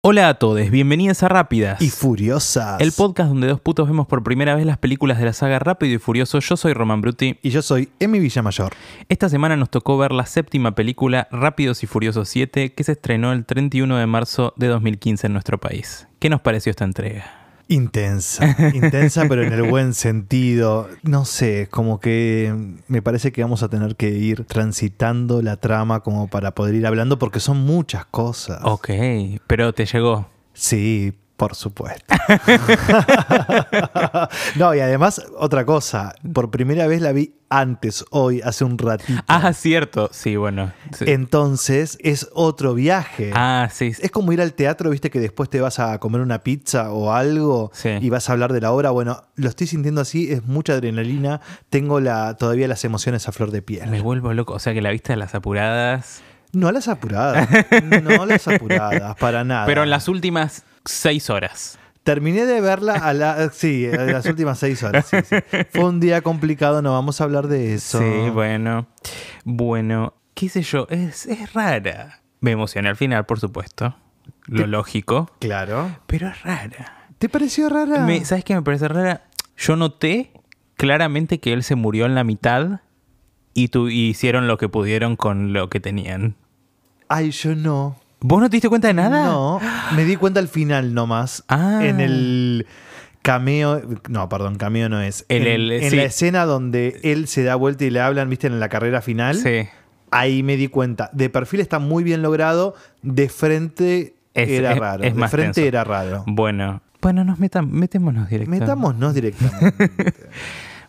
[0.00, 1.82] Hola a todos, bienvenidos a Rápidas.
[1.82, 2.80] Y Furiosas.
[2.80, 5.96] El podcast donde dos putos vemos por primera vez las películas de la saga Rápido
[5.96, 6.38] y Furioso.
[6.38, 7.38] Yo soy Roman Bruti.
[7.42, 8.72] Y yo soy Emi Villamayor.
[9.10, 13.32] Esta semana nos tocó ver la séptima película Rápidos y Furiosos 7 que se estrenó
[13.32, 16.08] el 31 de marzo de 2015 en nuestro país.
[16.20, 17.47] ¿Qué nos pareció esta entrega?
[17.70, 20.88] Intensa, intensa pero en el buen sentido.
[21.02, 22.54] No sé, como que
[22.88, 26.86] me parece que vamos a tener que ir transitando la trama como para poder ir
[26.86, 28.60] hablando porque son muchas cosas.
[28.62, 28.88] Ok,
[29.46, 30.26] pero te llegó.
[30.54, 32.14] Sí, por supuesto.
[34.56, 39.22] no, y además, otra cosa, por primera vez la vi antes, hoy, hace un ratito.
[39.28, 40.10] Ah, cierto.
[40.12, 40.72] Sí, bueno.
[40.92, 41.04] sí.
[41.06, 43.30] Entonces es otro viaje.
[43.32, 43.92] Ah, sí.
[44.00, 47.12] Es como ir al teatro, viste que después te vas a comer una pizza o
[47.12, 47.90] algo Sí.
[48.00, 48.90] y vas a hablar de la obra.
[48.90, 51.40] Bueno, lo estoy sintiendo así, es mucha adrenalina.
[51.70, 53.88] Tengo la, todavía las emociones a flor de piel.
[53.88, 54.54] Me vuelvo loco.
[54.54, 56.20] O sea que la viste a las apuradas.
[56.52, 57.46] No las apuradas,
[58.02, 59.66] no las apuradas, para nada.
[59.66, 61.78] Pero en las últimas seis horas.
[62.02, 65.06] Terminé de verla a la, sí, a las últimas seis horas.
[65.06, 65.36] sí, sí.
[65.70, 67.98] Fue un día complicado, no vamos a hablar de eso.
[68.00, 68.86] Sí, bueno.
[69.44, 72.20] Bueno, qué sé yo, es, es rara.
[72.40, 73.94] Me emocioné al final, por supuesto.
[74.46, 75.30] Lo lógico.
[75.40, 75.98] Claro.
[76.06, 77.08] Pero es rara.
[77.18, 78.00] ¿Te pareció rara?
[78.06, 79.22] Me- ¿Sabes qué me parece rara?
[79.56, 80.30] Yo noté
[80.76, 82.80] claramente que él se murió en la mitad
[83.52, 86.36] y, tu, y hicieron lo que pudieron con lo que tenían.
[87.08, 87.96] Ay, yo no.
[88.20, 89.24] ¿Vos no te diste cuenta de nada?
[89.26, 89.60] No,
[89.94, 91.44] me di cuenta al final nomás.
[91.48, 91.80] Ah.
[91.82, 92.66] En el
[93.22, 93.80] cameo.
[94.08, 95.24] No, perdón, cameo no es.
[95.28, 95.96] En en el- en sí.
[95.96, 99.36] la escena donde él se da vuelta y le hablan, viste, en la carrera final.
[99.36, 99.68] Sí.
[100.10, 101.10] Ahí me di cuenta.
[101.12, 102.74] De perfil está muy bien logrado.
[103.02, 105.04] De frente Es- era es- raro.
[105.04, 105.68] es de frente tenso.
[105.68, 106.24] era raro.
[106.26, 106.82] Bueno.
[107.00, 108.64] Bueno, nos metam- metémonos directamente.
[108.64, 109.90] Metámonos directamente.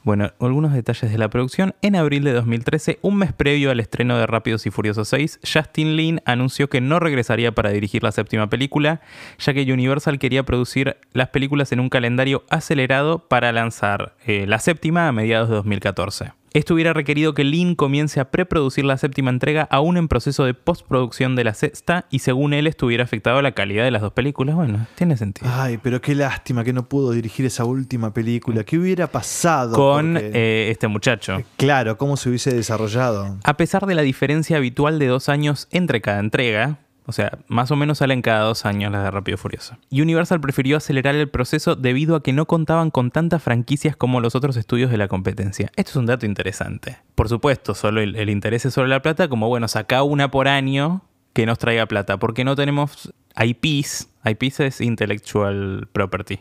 [0.03, 1.75] Bueno, algunos detalles de la producción.
[1.81, 5.97] En abril de 2013, un mes previo al estreno de Rápidos y Furiosos 6, Justin
[5.97, 9.01] Lin anunció que no regresaría para dirigir la séptima película,
[9.39, 14.59] ya que Universal quería producir las películas en un calendario acelerado para lanzar eh, la
[14.59, 16.38] séptima a mediados de 2014.
[16.53, 20.53] Esto hubiera requerido que Lin comience a preproducir la séptima entrega aún en proceso de
[20.55, 24.55] postproducción de la sexta y según él estuviera afectado la calidad de las dos películas.
[24.55, 25.47] Bueno, tiene sentido.
[25.53, 28.63] Ay, pero qué lástima que no pudo dirigir esa última película.
[28.63, 29.75] ¿Qué hubiera pasado?
[29.75, 31.37] Con Porque- eh, este muchacho.
[31.57, 33.37] Claro, cómo se hubiese desarrollado.
[33.43, 36.79] A pesar de la diferencia habitual de dos años entre cada entrega,
[37.09, 39.77] o sea, más o menos salen cada dos años las de Rápido y Furioso.
[39.91, 44.35] Universal prefirió acelerar el proceso debido a que no contaban con tantas franquicias como los
[44.35, 45.71] otros estudios de la competencia.
[45.75, 46.99] Esto es un dato interesante.
[47.15, 50.47] Por supuesto, solo el, el interés es sobre la plata, como bueno, saca una por
[50.47, 51.01] año
[51.33, 54.09] que nos traiga plata, porque no tenemos IPs.
[54.23, 56.39] IPs es Intellectual Property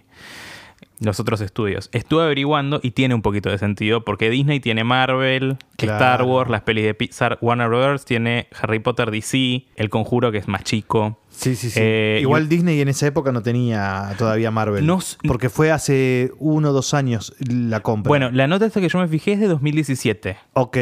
[1.00, 1.88] los otros estudios.
[1.92, 5.94] Estuve averiguando y tiene un poquito de sentido porque Disney tiene Marvel, Claro.
[5.94, 10.38] Star Wars, las pelis de Pixar, Warner Brothers tiene Harry Potter DC, El Conjuro que
[10.38, 11.20] es más chico.
[11.31, 11.78] Sí, sí, sí.
[11.81, 14.84] Eh, Igual y- Disney en esa época no tenía todavía Marvel.
[14.84, 18.08] No porque fue hace uno o dos años la compra.
[18.08, 20.76] Bueno, la nota esta que yo me fijé es de 2017 Ok.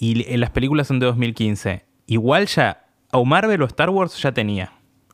[0.00, 1.84] y l- las películas son de 2015.
[2.06, 4.72] Igual ya o Marvel o Star Wars ya tenía.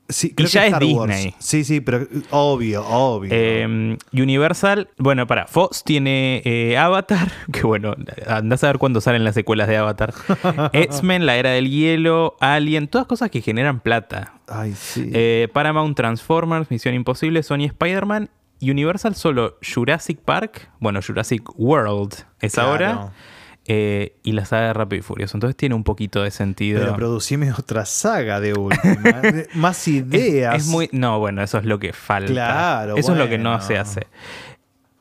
[0.09, 1.13] Sí, creo ya que es Star Wars.
[1.15, 1.35] Disney.
[1.39, 3.31] Sí, sí, pero obvio, obvio.
[3.33, 7.95] Eh, Universal, bueno, para, Fox tiene eh, Avatar, que bueno,
[8.29, 10.15] andás a ver cuándo salen las secuelas de Avatar.
[10.73, 14.35] X-Men, La Era del Hielo, Alien, todas cosas que generan plata.
[14.49, 15.11] Ay, sí.
[15.13, 18.31] Eh, Paramount Transformers, Misión Imposible, Sony Spider-Man.
[18.63, 22.71] Universal solo Jurassic Park, bueno, Jurassic World es Claro.
[22.71, 23.13] ahora.
[23.69, 25.37] Eh, y la saga de Rápido y Furioso.
[25.37, 26.81] Entonces tiene un poquito de sentido.
[26.81, 29.23] Pero producime otra saga de última.
[29.55, 30.57] Más ideas.
[30.57, 30.89] Es muy.
[30.93, 32.33] No, bueno, eso es lo que falta.
[32.33, 34.07] Claro, Eso es lo que no se hace.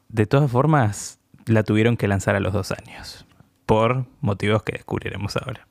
[0.09, 3.25] De todas formas, la tuvieron que lanzar a los dos años.
[3.65, 5.67] Por motivos que descubriremos ahora.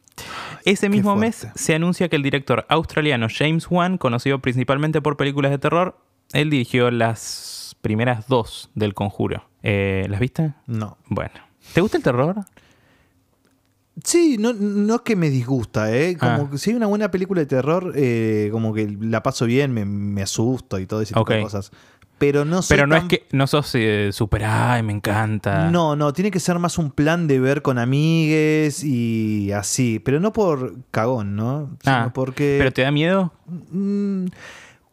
[0.65, 5.51] Ese mismo mes se anuncia que el director australiano James Wan, conocido principalmente por películas
[5.51, 5.99] de terror,
[6.33, 9.45] él dirigió las primeras dos del conjuro.
[9.63, 10.55] Eh, ¿Las viste?
[10.67, 10.97] No.
[11.07, 11.35] Bueno.
[11.73, 12.45] ¿Te gusta el terror?
[14.03, 16.17] Sí, no, no es que me disgusta, ¿eh?
[16.17, 16.49] Como Ah.
[16.51, 19.85] que si hay una buena película de terror, eh, como que la paso bien, me,
[19.85, 21.71] me asusto y todo ese tipo de cosas.
[22.19, 25.71] Pero no Pero no es que no sos eh, super, ay, me encanta.
[25.71, 29.99] No, no, tiene que ser más un plan de ver con amigues y así.
[29.99, 31.71] Pero no por cagón, ¿no?
[31.83, 32.57] Sino Ah, porque.
[32.59, 33.33] ¿Pero te da miedo?
[33.71, 34.27] Mm,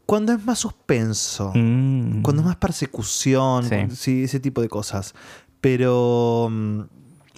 [0.07, 2.21] cuando es más suspenso, Mm.
[2.23, 3.69] cuando es más persecución, Sí.
[3.69, 5.13] cuando- sí, ese tipo de cosas.
[5.61, 6.51] Pero.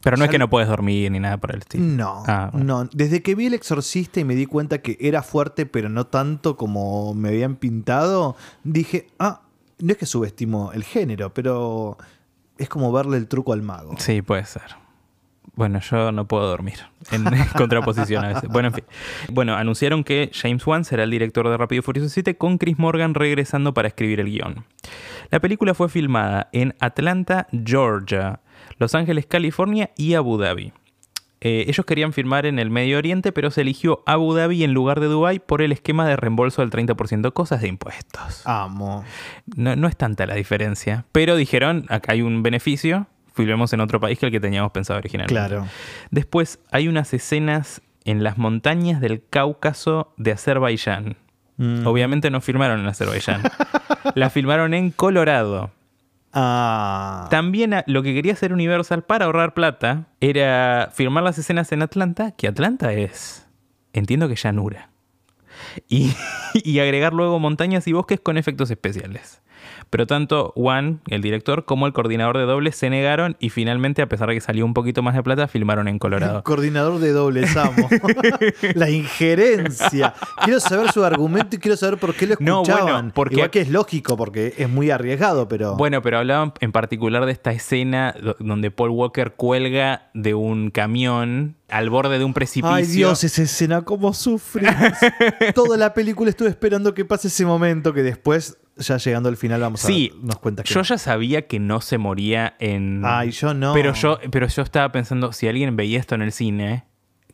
[0.03, 1.83] Pero no es que no- no puedes dormir ni nada por el estilo.
[1.85, 2.83] No, Ah, bueno.
[2.83, 2.89] no.
[2.93, 6.57] Desde que vi El Exorcista y me di cuenta que era fuerte, pero no tanto
[6.57, 9.41] como me habían pintado, dije, ah,
[9.79, 11.97] no es que subestimo el género, pero
[12.57, 13.95] es como verle el truco al mago.
[13.97, 14.75] Sí, puede ser.
[15.55, 16.79] Bueno, yo no puedo dormir
[17.11, 17.23] en
[17.57, 18.49] contraposición a veces.
[18.49, 18.83] Bueno, en fin.
[19.31, 22.79] Bueno, anunciaron que James Wan será el director de Rápido y Furioso 7 con Chris
[22.79, 24.65] Morgan regresando para escribir el guion.
[25.29, 28.39] La película fue filmada en Atlanta, Georgia,
[28.77, 30.73] Los Ángeles, California y Abu Dhabi.
[31.45, 35.01] Eh, ellos querían filmar en el Medio Oriente, pero se eligió Abu Dhabi en lugar
[35.01, 38.43] de Dubái por el esquema de reembolso del 30% cosas de impuestos.
[38.45, 39.03] Amo.
[39.57, 43.99] No, no es tanta la diferencia, pero dijeron, acá hay un beneficio, filmemos en otro
[43.99, 45.33] país que el que teníamos pensado originalmente.
[45.33, 45.67] Claro.
[46.11, 51.17] Después hay unas escenas en las montañas del Cáucaso de Azerbaiyán.
[51.57, 51.85] Mm.
[51.85, 53.41] Obviamente no filmaron en Azerbaiyán.
[54.15, 55.71] la filmaron en Colorado.
[56.33, 57.27] Ah.
[57.29, 61.83] También a- lo que quería hacer Universal para ahorrar plata era filmar las escenas en
[61.83, 63.47] Atlanta, que Atlanta es,
[63.93, 64.89] entiendo que llanura.
[65.87, 66.11] Y
[66.79, 69.42] agregar luego montañas y bosques con efectos especiales.
[69.93, 74.09] Pero tanto Juan, el director, como el coordinador de dobles se negaron y finalmente, a
[74.09, 76.43] pesar de que salió un poquito más de plata, filmaron en Colorado.
[76.43, 77.87] Coordinador de dobles, amo.
[78.73, 80.15] la injerencia.
[80.43, 82.91] Quiero saber su argumento y quiero saber por qué lo No, escuchaban.
[82.93, 85.75] bueno, porque- Igual que es lógico, porque es muy arriesgado, pero.
[85.75, 90.71] Bueno, pero hablaban en particular de esta escena do- donde Paul Walker cuelga de un
[90.71, 92.75] camión al borde de un precipicio.
[92.75, 94.67] Ay Dios, esa escena, cómo sufre.
[95.55, 99.61] Toda la película estuve esperando que pase ese momento que después, ya llegando al final,
[99.61, 100.73] vamos Sí, a darnos cuenta que.
[100.73, 103.01] Yo ya sabía que no se moría en.
[103.05, 103.73] Ay, yo no.
[103.73, 106.83] Pero yo, pero yo estaba pensando, si alguien veía esto en el cine,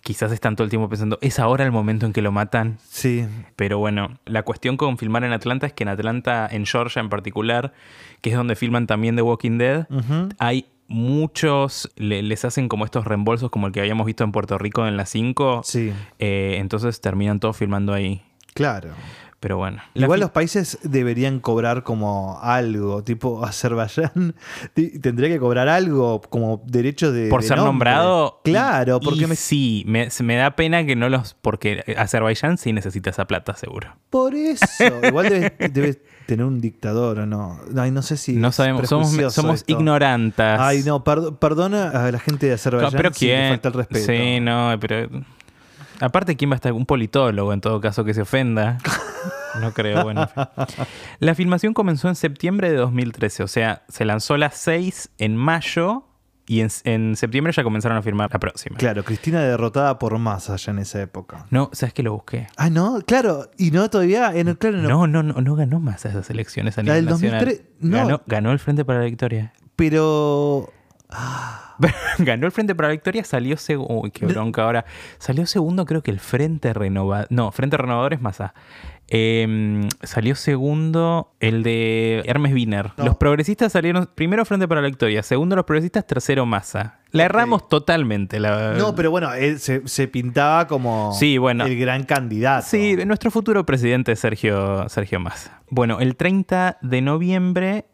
[0.02, 2.78] quizás están todo el tiempo pensando, ¿es ahora el momento en que lo matan?
[2.90, 3.26] Sí.
[3.56, 7.10] Pero bueno, la cuestión con filmar en Atlanta es que en Atlanta, en Georgia en
[7.10, 7.74] particular,
[8.22, 9.88] que es donde filman también The Walking Dead,
[10.40, 14.58] hay muchos, le- les hacen como estos reembolsos como el que habíamos visto en Puerto
[14.58, 15.62] Rico en la 5.
[15.64, 18.22] Sí, eh, entonces terminan todos filmando ahí.
[18.54, 18.90] claro.
[19.42, 19.82] Pero bueno.
[19.94, 24.36] Igual los países deberían cobrar como algo, tipo Azerbaiyán
[25.02, 27.90] tendría que cobrar algo como derecho de por de ser nombre.
[27.92, 28.42] nombrado.
[28.44, 31.36] Claro, y- porque y me- sí, me, da pena que no los.
[31.36, 33.96] Porque Azerbaiyán sí necesita esa plata, seguro.
[34.10, 34.66] por eso.
[35.08, 37.60] Igual debe, debe tener un dictador o no.
[37.78, 39.72] Ay, no sé si No sabemos, somos, somos esto.
[39.72, 40.60] ignorantas.
[40.60, 43.50] Ay, no, perdo- perdona a la gente de No, Azerbaiyán pero si le quién.
[43.52, 44.06] falta el respeto.
[44.06, 45.10] Sí, no, pero.
[46.02, 46.72] Aparte, ¿quién va a estar?
[46.72, 48.78] Un politólogo, en todo caso, que se ofenda.
[49.62, 50.22] No creo, bueno.
[50.36, 50.86] en fin.
[51.20, 56.06] La filmación comenzó en septiembre de 2013, o sea, se lanzó las 6 en mayo
[56.46, 58.78] y en, en septiembre ya comenzaron a filmar la próxima.
[58.78, 61.46] Claro, Cristina derrotada por Massa ya en esa época.
[61.52, 62.48] No, ¿sabes que lo busqué?
[62.58, 66.06] Ah, no, claro, y no todavía, en, claro, no, No, no, no, no ganó más
[66.06, 67.46] esas elecciones a La nivel del nacional.
[67.46, 67.98] 2003, no.
[67.98, 69.54] Ganó, ganó el Frente para la Victoria.
[69.76, 70.72] pero
[72.20, 74.02] ganó el Frente para la Victoria, salió segundo.
[74.02, 74.86] Uy, qué bronca ahora.
[75.18, 77.28] Salió segundo, creo que el Frente Renovador.
[77.30, 78.54] No, Frente Renovador es Massa.
[79.12, 82.92] Eh, salió segundo el de Hermes Wiener.
[82.98, 83.06] No.
[83.06, 87.00] Los progresistas salieron primero Frente para la Victoria, segundo los progresistas, tercero Massa.
[87.12, 88.40] La erramos totalmente.
[88.40, 91.66] La, no, pero bueno, él se, se pintaba como Sí, bueno.
[91.66, 92.68] el gran candidato.
[92.70, 95.62] Sí, nuestro futuro presidente es Sergio, Sergio Massa.
[95.72, 97.86] Bueno, el 30 de noviembre,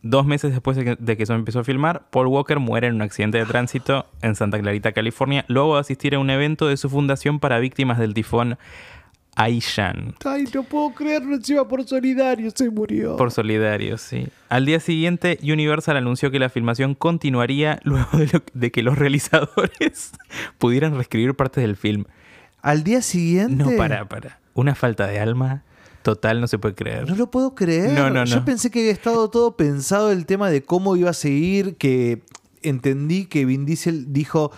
[0.00, 2.94] dos meses después de que, de que se empezó a filmar, Paul Walker muere en
[2.94, 6.78] un accidente de tránsito en Santa Clarita, California, luego de asistir a un evento de
[6.78, 8.56] su fundación para víctimas del tifón
[9.36, 10.14] Aishan.
[10.24, 13.16] Ay, no puedo creerlo, encima por solidario se murió.
[13.16, 14.28] Por solidario, sí.
[14.48, 18.96] Al día siguiente, Universal anunció que la filmación continuaría luego de, lo- de que los
[18.98, 20.12] realizadores
[20.58, 22.04] pudieran reescribir partes del film.
[22.62, 23.64] Al día siguiente.
[23.64, 24.38] No, para, para.
[24.54, 25.64] Una falta de alma
[26.02, 27.08] total no se puede creer.
[27.08, 27.92] No lo puedo creer.
[27.92, 28.44] No, no, Yo no.
[28.44, 32.22] pensé que había estado todo pensado el tema de cómo iba a seguir, que
[32.62, 34.52] entendí que Vin Diesel dijo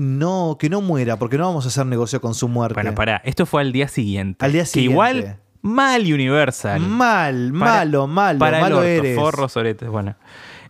[0.00, 2.74] no, que no muera, porque no vamos a hacer negocio con su muerte.
[2.74, 4.42] Bueno, pará, esto fue al día siguiente.
[4.44, 4.92] Al día Que siguiente.
[4.92, 6.80] igual, mal Universal.
[6.80, 9.14] Mal, Para- malo, malo, para el malo orto, eres.
[9.18, 10.16] forros, oretes, bueno.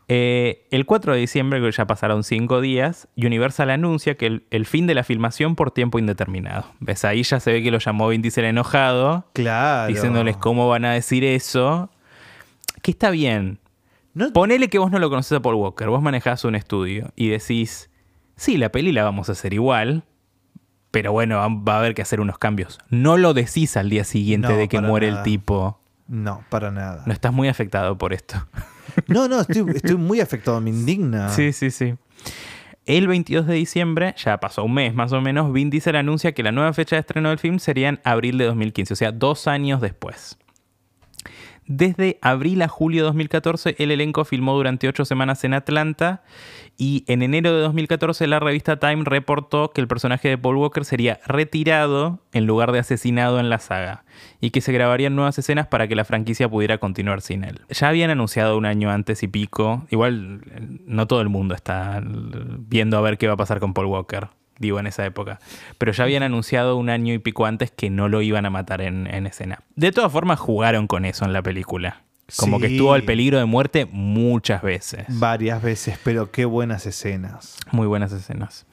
[0.09, 4.67] Eh, el 4 de diciembre, que ya pasaron cinco días, Universal anuncia que el, el
[4.67, 6.65] fin de la filmación por tiempo indeterminado.
[6.81, 7.05] ¿Ves?
[7.05, 9.87] Ahí ya se ve que lo llamó Vin Diesel enojado, Claro.
[9.87, 11.91] diciéndoles cómo van a decir eso.
[12.83, 13.61] Que está bien.
[14.15, 17.29] No- Ponele que vos no lo conoces a Paul Walker, vos manejás un estudio y
[17.29, 17.90] decís,
[18.41, 20.05] sí, la peli la vamos a hacer igual,
[20.91, 22.79] pero bueno, va- a haber que hacer unos cambios.
[22.89, 25.19] No lo decís al día siguiente No, de que muere nada.
[25.21, 25.79] el tipo.
[26.09, 27.03] No, para nada.
[27.07, 28.47] No estás muy afectado por esto.
[29.07, 31.29] No, no, estoy, estoy muy afectado, me indigna.
[31.29, 31.95] Sí, sí, sí.
[32.87, 36.43] El 22 de diciembre, ya pasó un mes más o menos, Vin Diesel anuncia que
[36.43, 39.47] la nueva fecha de estreno del film sería en abril de 2015, o sea, dos
[39.47, 40.39] años después.
[41.73, 46.25] Desde abril a julio de 2014, el elenco filmó durante ocho semanas en Atlanta
[46.77, 50.85] y en enero de 2014 la revista Time reportó que el personaje de Paul Walker
[50.85, 54.03] sería retirado en lugar de asesinado en la saga
[54.41, 57.61] y que se grabarían nuevas escenas para que la franquicia pudiera continuar sin él.
[57.69, 60.41] Ya habían anunciado un año antes y pico, igual
[60.87, 64.40] no todo el mundo está viendo a ver qué va a pasar con Paul Walker
[64.61, 65.41] digo, en esa época.
[65.79, 68.81] Pero ya habían anunciado un año y pico antes que no lo iban a matar
[68.83, 69.63] en, escena.
[69.75, 72.03] De todas formas, jugaron con eso en la película.
[72.37, 75.05] Como que estuvo al peligro de muerte muchas veces.
[75.09, 77.57] Varias veces, pero qué buenas escenas.
[77.73, 78.67] Muy buenas escenas.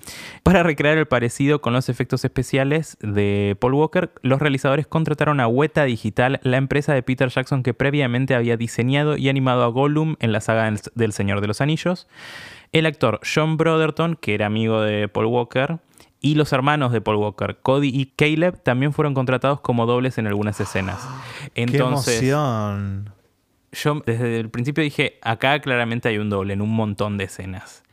[0.43, 5.47] Para recrear el parecido con los efectos especiales de Paul Walker, los realizadores contrataron a
[5.47, 10.17] Weta Digital, la empresa de Peter Jackson que previamente había diseñado y animado a Gollum
[10.19, 12.07] en la saga del Señor de los Anillos.
[12.71, 15.79] El actor John Brotherton, que era amigo de Paul Walker,
[16.19, 20.27] y los hermanos de Paul Walker, Cody y Caleb, también fueron contratados como dobles en
[20.27, 21.07] algunas escenas.
[21.55, 23.13] Entonces, ¡Qué emoción!
[23.71, 27.83] Yo desde el principio dije, acá claramente hay un doble en un montón de escenas.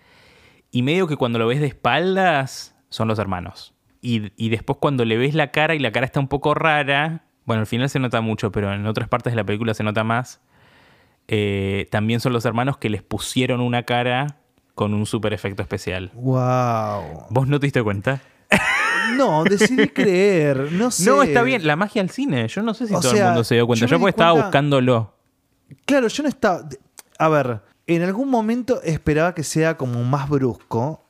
[0.71, 3.75] Y medio que cuando lo ves de espaldas, son los hermanos.
[4.01, 7.61] Y, después cuando le ves la cara y la cara está un poco rara, bueno,
[7.61, 10.43] al final se nota mucho, pero en otras partes de la película se nota más,
[11.27, 14.41] eh, también son los hermanos que les pusieron una cara
[14.75, 16.11] con un super efecto especial.
[16.15, 17.27] ¡Wow!
[17.31, 18.23] ¿Vos no te diste cuenta?
[19.17, 20.73] No, decidí creer.
[20.73, 21.05] No sé.
[21.05, 21.67] No, está bien.
[21.67, 22.49] La magia al cine.
[22.49, 23.87] Yo no sé si todo el mundo se dio cuenta.
[23.87, 25.15] Yo, estaba buscándolo.
[25.85, 26.69] Claro, yo no estaba.
[27.19, 31.01] A ver, en algún momento esperaba que sea como más brusco.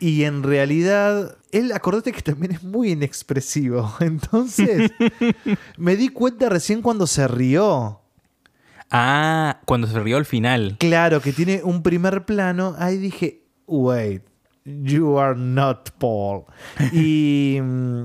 [0.00, 3.92] Y en realidad, él, acordate que también es muy inexpresivo.
[4.00, 4.92] Entonces,
[5.76, 8.00] me di cuenta recién cuando se rió.
[8.90, 10.76] Ah, cuando se rió al final.
[10.78, 12.74] Claro, que tiene un primer plano.
[12.78, 14.22] Ahí dije, wait,
[14.64, 16.44] you are not Paul.
[16.92, 18.04] Y mm,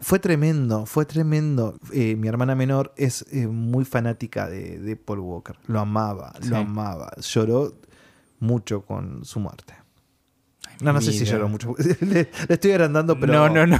[0.00, 1.78] fue tremendo, fue tremendo.
[1.92, 5.56] Eh, mi hermana menor es eh, muy fanática de, Paul Walker.
[5.66, 7.12] Lo amaba, lo amaba.
[7.20, 7.74] Lloró
[8.40, 9.74] mucho con su muerte.
[10.80, 11.74] No, no sé si lloró mucho.
[12.00, 13.32] le, estoy agrandando, pero.
[13.32, 13.78] No, no, no.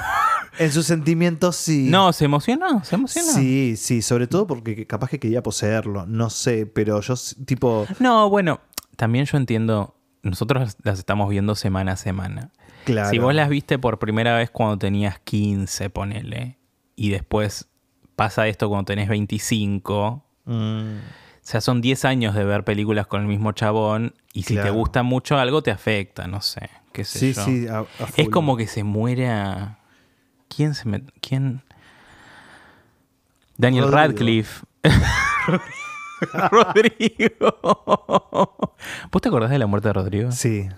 [0.58, 1.88] En sus sentimientos sí.
[1.90, 3.32] No, se emocionó, se emocionó.
[3.32, 7.86] Sí, sí, sobre todo porque capaz que quería poseerlo, no sé, pero yo tipo...
[7.98, 8.60] No, bueno,
[8.96, 12.50] también yo entiendo, nosotros las estamos viendo semana a semana.
[12.84, 13.10] Claro.
[13.10, 16.58] Si vos las viste por primera vez cuando tenías 15, ponele,
[16.96, 17.68] y después
[18.16, 20.52] pasa esto cuando tenés 25, mm.
[20.52, 21.00] o
[21.40, 25.02] sea, son 10 años de ver películas con el mismo chabón, y si te gusta
[25.02, 27.66] mucho algo te afecta, no sé, qué sé sí, Sí,
[28.16, 29.78] es como que se muera
[30.54, 31.02] ¿Quién se me.?
[31.20, 31.62] ¿Quién?
[33.56, 34.64] Daniel Radcliffe.
[36.50, 37.56] Rodrigo.
[39.10, 40.32] ¿Vos te acordás de la muerte de Rodrigo?
[40.32, 40.68] Sí.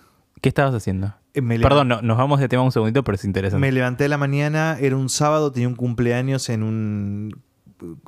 [0.40, 1.14] ¿Qué estabas haciendo?
[1.34, 3.60] Eh, Perdón, nos vamos de tema un segundito, pero es interesante.
[3.60, 7.42] Me levanté la mañana, era un sábado, tenía un cumpleaños en un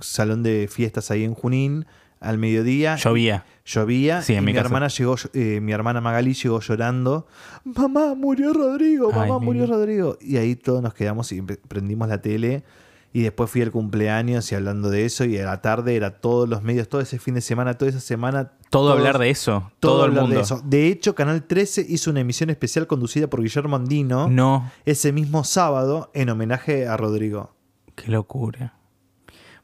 [0.00, 1.87] salón de fiestas ahí en Junín
[2.26, 2.97] al mediodía.
[2.97, 3.45] Llovía.
[3.64, 4.23] Llovía.
[4.23, 7.26] Sí, y mi, hermana llegó, eh, mi hermana Magali llegó llorando.
[7.64, 10.18] Mamá, murió Rodrigo, mamá, murió Rodrigo.
[10.21, 12.64] Y ahí todos nos quedamos y prendimos la tele.
[13.12, 15.25] Y después fui al cumpleaños y hablando de eso.
[15.25, 18.00] Y a la tarde era todos los medios, todo ese fin de semana, toda esa
[18.00, 18.52] semana.
[18.68, 19.71] Todo hablar de eso.
[19.80, 20.37] Todo, el mundo.
[20.37, 20.61] De, eso.
[20.62, 24.28] de hecho, Canal 13 hizo una emisión especial conducida por Guillermo Andino.
[24.28, 24.71] No.
[24.85, 27.54] Ese mismo sábado en homenaje a Rodrigo.
[27.95, 28.75] Qué locura.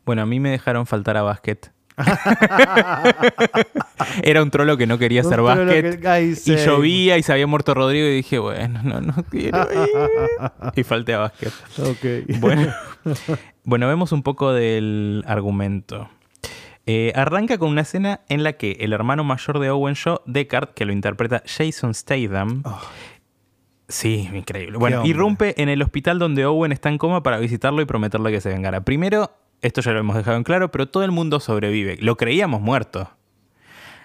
[0.05, 1.73] Bueno, a mí me dejaron faltar a básquet.
[4.23, 5.99] Era un trolo que no quería hacer básquet.
[6.47, 9.67] y llovía y se había muerto Rodrigo y dije, bueno, no, no quiero
[10.75, 11.53] y falté a básquet.
[12.41, 12.73] Bueno,
[13.65, 16.11] bueno, vemos un poco del argumento.
[16.85, 20.71] Eh, arranca con una escena en la que el hermano mayor de Owen Shaw, Deckard,
[20.71, 22.81] que lo interpreta Jason Statham, oh.
[23.93, 24.79] Sí, increíble.
[24.79, 28.41] Bueno, irrumpe en el hospital donde Owen está en coma para visitarlo y prometerle que
[28.41, 28.81] se vengara.
[28.81, 31.97] Primero, esto ya lo hemos dejado en claro, pero todo el mundo sobrevive.
[32.01, 33.11] Lo creíamos muerto.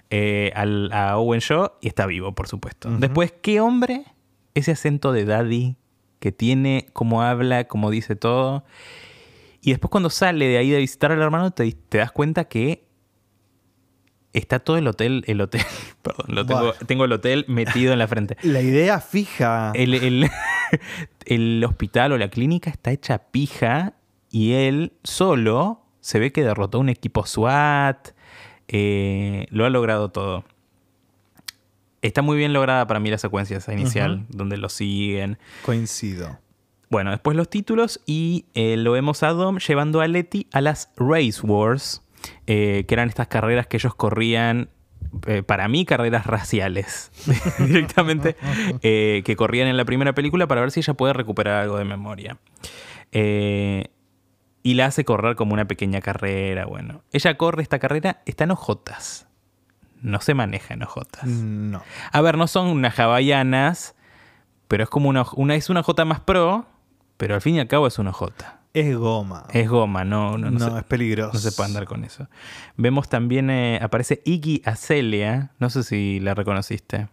[0.09, 2.89] Eh, a Owen Shaw y está vivo, por supuesto.
[2.89, 4.05] Después, ¿qué hombre?
[4.53, 5.75] Ese acento de daddy
[6.19, 8.63] que tiene, cómo habla, cómo dice todo.
[9.61, 12.87] Y después cuando sale de ahí de visitar al hermano, te, das cuenta que
[14.31, 15.61] está todo el hotel, el hotel,
[16.01, 18.37] perdón, lo tengo, tengo, el hotel metido en la frente.
[18.43, 19.71] La idea fija.
[19.75, 20.29] El,
[21.25, 23.95] el, hospital o la clínica está hecha pija
[24.31, 28.10] y él solo se ve que derrotó un equipo SWAT,
[28.67, 30.46] eh, lo ha logrado todo.
[32.01, 35.38] Está muy bien lograda para mí la secuencia esa inicial, donde lo siguen.
[35.63, 36.39] Coincido.
[36.89, 40.91] Bueno, después los títulos y eh, lo vemos a Dom llevando a Letty a las
[40.96, 42.03] Race Wars,
[42.46, 44.69] eh, que eran estas carreras que ellos corrían,
[45.46, 47.12] para mí carreras raciales,
[47.60, 48.36] directamente,
[48.81, 52.38] que corrían en la primera película para ver si ella puede recuperar algo de memoria.
[54.67, 56.65] Y la hace correr como una pequeña carrera.
[56.65, 59.25] Bueno, ella corre esta carrera, está en ojotas.
[60.01, 61.24] No se maneja en ojotas.
[61.24, 61.81] No.
[62.12, 63.95] A ver, no son unas hawaianas,
[64.67, 66.65] pero es como una, una es una J más pro,
[67.15, 68.59] pero al fin y al cabo es una J.
[68.74, 69.45] Es goma.
[69.53, 71.31] Es goma, no, no, no, no se, es peligroso.
[71.31, 72.27] no se puede andar con eso.
[72.75, 77.07] Vemos también, eh, aparece Iggy Azalea, no sé si la reconociste.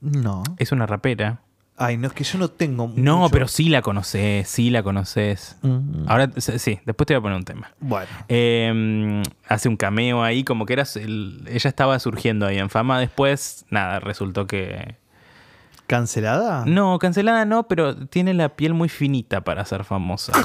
[0.00, 0.44] No.
[0.56, 1.40] Es una rapera.
[1.76, 2.92] Ay, no, es que yo no tengo.
[2.96, 5.56] No, mucho- pero sí la conoces, sí la conoces.
[5.62, 7.72] Mm, Ahora, sí, después te voy a poner un tema.
[7.80, 8.08] Bueno.
[8.28, 13.00] Eh, hace un cameo ahí, como que era el- ella estaba surgiendo ahí en fama.
[13.00, 14.96] Después, nada, resultó que.
[15.88, 16.64] ¿Cancelada?
[16.66, 20.32] No, cancelada no, pero tiene la piel muy finita para ser famosa.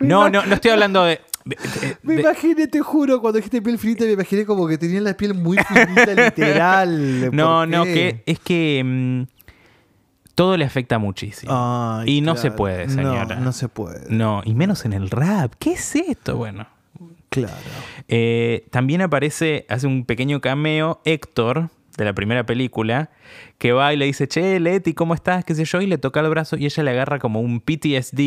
[0.00, 1.20] No, no, no estoy hablando de.
[1.44, 5.00] de- de- Me imaginé, te juro, cuando dijiste piel finita, me imaginé como que tenía
[5.00, 7.34] la piel muy finita, literal.
[7.34, 9.22] no, ¿Por no, que es que mm,
[10.34, 11.52] todo le afecta muchísimo.
[11.54, 12.40] Ay, y no claro.
[12.42, 13.36] se puede, señora.
[13.36, 14.06] No, no se puede.
[14.08, 15.54] No, y menos en el rap.
[15.58, 16.36] ¿Qué es esto?
[16.36, 16.66] Bueno.
[17.28, 17.52] Claro.
[18.08, 23.10] Eh, también aparece, hace un pequeño cameo, Héctor, de la primera película,
[23.58, 25.44] que va y le dice, che, Leti, ¿cómo estás?
[25.44, 25.80] ¿Qué sé yo?
[25.80, 28.20] Y le toca el brazo y ella le agarra como un PTSD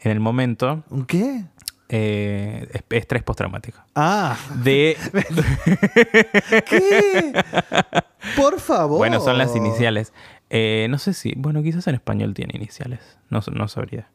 [0.00, 1.44] en el momento, ¿Un qué?
[1.88, 3.78] eh, es- estrés postraumático.
[3.94, 4.96] Ah, De,
[6.68, 7.32] ¿qué?
[8.66, 8.98] Favor.
[8.98, 10.12] bueno, son las iniciales.
[10.50, 14.08] Eh, no sé si, bueno, quizás en español tiene iniciales, no, no sabría.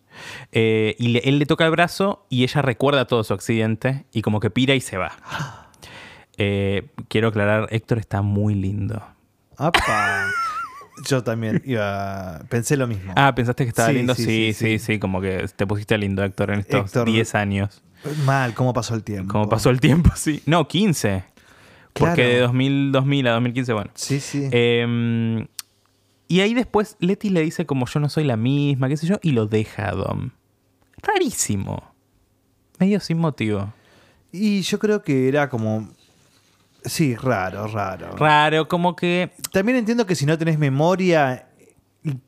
[0.51, 4.22] Eh, y le- él le toca el brazo y ella recuerda todo su accidente y
[4.22, 5.12] como que pira y se va.
[6.38, 9.01] Eh, quiero aclarar, Héctor está muy lindo.
[9.58, 10.27] Apa.
[11.08, 12.41] Yo también iba.
[12.50, 13.13] Pensé lo mismo.
[13.15, 14.15] Ah, pensaste que estaba Sí, lindo.
[14.15, 15.00] sí, Sí sí, sí, sí, sí.
[15.00, 17.84] como que te pusiste lindo, Héctor, en estos Héctor- 10 años.
[18.25, 19.31] Mal, ¿cómo pasó el tiempo?
[19.31, 20.41] Como pasó el tiempo, sí.
[20.46, 21.24] No, 15.
[21.93, 23.91] Porque de 2000, 2000 a 2015, bueno.
[23.93, 24.48] Sí, sí.
[24.51, 25.45] Eh,
[26.31, 29.19] y ahí después Leti le dice como yo no soy la misma, qué sé yo,
[29.21, 30.29] y lo deja a Dom.
[31.01, 31.93] Rarísimo.
[32.79, 33.74] Medio sin motivo.
[34.31, 35.89] y yo creo que era como.
[36.86, 38.15] Sí, raro, raro.
[38.15, 39.33] Raro, como que...
[39.51, 41.50] También entiendo que si no tenés memoria,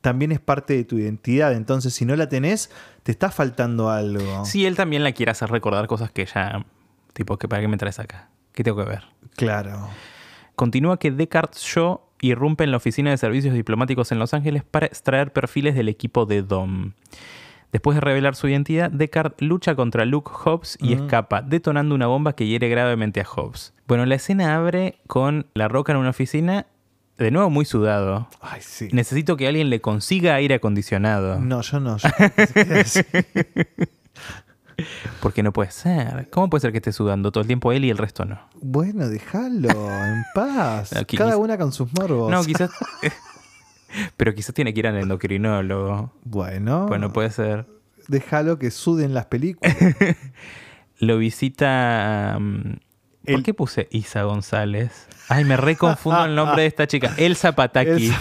[0.02, 1.54] también es parte de tu identidad.
[1.54, 2.70] Entonces, si no la tenés,
[3.04, 4.44] te está faltando algo.
[4.44, 6.66] Sí, él también la quiere hacer recordar cosas que ya...
[7.14, 8.28] Tipo, que ¿para qué me traes acá?
[8.52, 9.13] ¿Qué tengo que ver?
[9.36, 9.88] Claro.
[10.56, 14.86] Continúa que Descartes Shaw irrumpe en la oficina de servicios diplomáticos en Los Ángeles para
[14.86, 16.92] extraer perfiles del equipo de Dom.
[17.72, 21.02] Después de revelar su identidad, Descartes lucha contra Luke Hobbs y Mm.
[21.02, 23.74] escapa, detonando una bomba que hiere gravemente a Hobbs.
[23.88, 26.66] Bueno, la escena abre con La Roca en una oficina,
[27.18, 28.28] de nuevo muy sudado.
[28.40, 28.88] Ay, sí.
[28.92, 31.40] Necesito que alguien le consiga aire acondicionado.
[31.40, 31.96] No, yo no.
[31.96, 32.08] yo-.
[35.20, 36.28] Porque no puede ser.
[36.30, 38.40] ¿Cómo puede ser que esté sudando todo el tiempo él y el resto no?
[38.60, 40.90] bueno, déjalo en paz.
[41.16, 42.30] Cada una con sus morbos.
[42.30, 42.70] No, quizás...
[44.16, 46.12] Pero quizás tiene que ir al endocrinólogo.
[46.24, 47.66] Bueno, Bueno, puede ser.
[48.08, 49.76] déjalo que suden las películas.
[50.98, 52.34] Lo visita.
[52.36, 52.62] um,
[53.24, 55.06] ¿Por El- qué puse Isa González?
[55.28, 57.14] Ay, me reconfundo el nombre de esta chica.
[57.16, 58.06] Elsa Pataki.
[58.06, 58.18] Elsa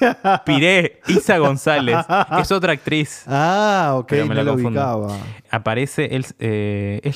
[0.44, 1.96] Piré, Isa González.
[2.40, 3.24] Es otra actriz.
[3.26, 5.16] Ah, ok, Pero me no la confundo.
[5.50, 7.14] Aparece el, eh, el-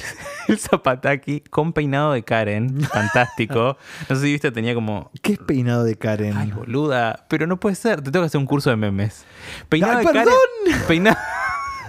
[0.49, 2.81] Elsa Pataki con peinado de Karen.
[2.83, 3.77] Fantástico.
[4.09, 5.11] No sé si viste, tenía como.
[5.23, 6.37] ¿Qué es peinado de Karen?
[6.37, 7.27] Ay, boluda.
[7.29, 8.01] Pero no puede ser.
[8.03, 9.25] Te tengo que hacer un curso de memes.
[9.69, 10.25] Peinado Ay, de Karen.
[10.25, 10.83] perdón.
[10.88, 11.16] Peinado.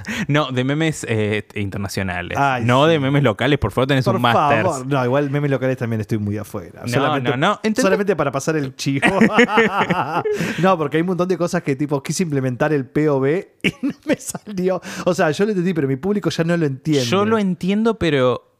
[0.28, 2.38] No, de memes eh, internacionales.
[2.40, 2.92] Ay, no sí.
[2.92, 4.66] de memes locales, por favor, tenés Por un máster.
[4.86, 6.82] No, igual memes locales también estoy muy afuera.
[6.84, 9.08] No, solamente, no, Solamente para pasar el chivo.
[10.62, 13.28] no, porque hay un montón de cosas que tipo quise implementar el POV
[13.64, 14.82] y no me salió.
[15.06, 17.06] O sea, yo lo entendí, pero mi público ya no lo entiende.
[17.06, 18.51] Yo lo entiendo, pero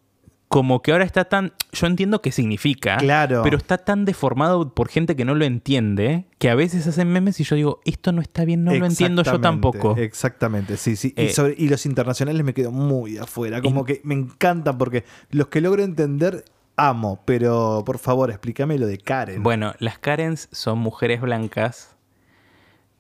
[0.52, 1.54] como que ahora está tan.
[1.72, 2.98] Yo entiendo qué significa.
[2.98, 3.42] Claro.
[3.42, 7.40] Pero está tan deformado por gente que no lo entiende que a veces hacen memes
[7.40, 9.96] y yo digo, esto no está bien, no lo entiendo yo tampoco.
[9.96, 11.14] Exactamente, sí, sí.
[11.16, 13.62] Eh, y, sobre- y los internacionales me quedo muy afuera.
[13.62, 16.44] Como que me encantan porque los que logro entender
[16.76, 19.44] amo, pero por favor, explícame lo de Karen.
[19.44, 21.96] Bueno, las Karens son mujeres blancas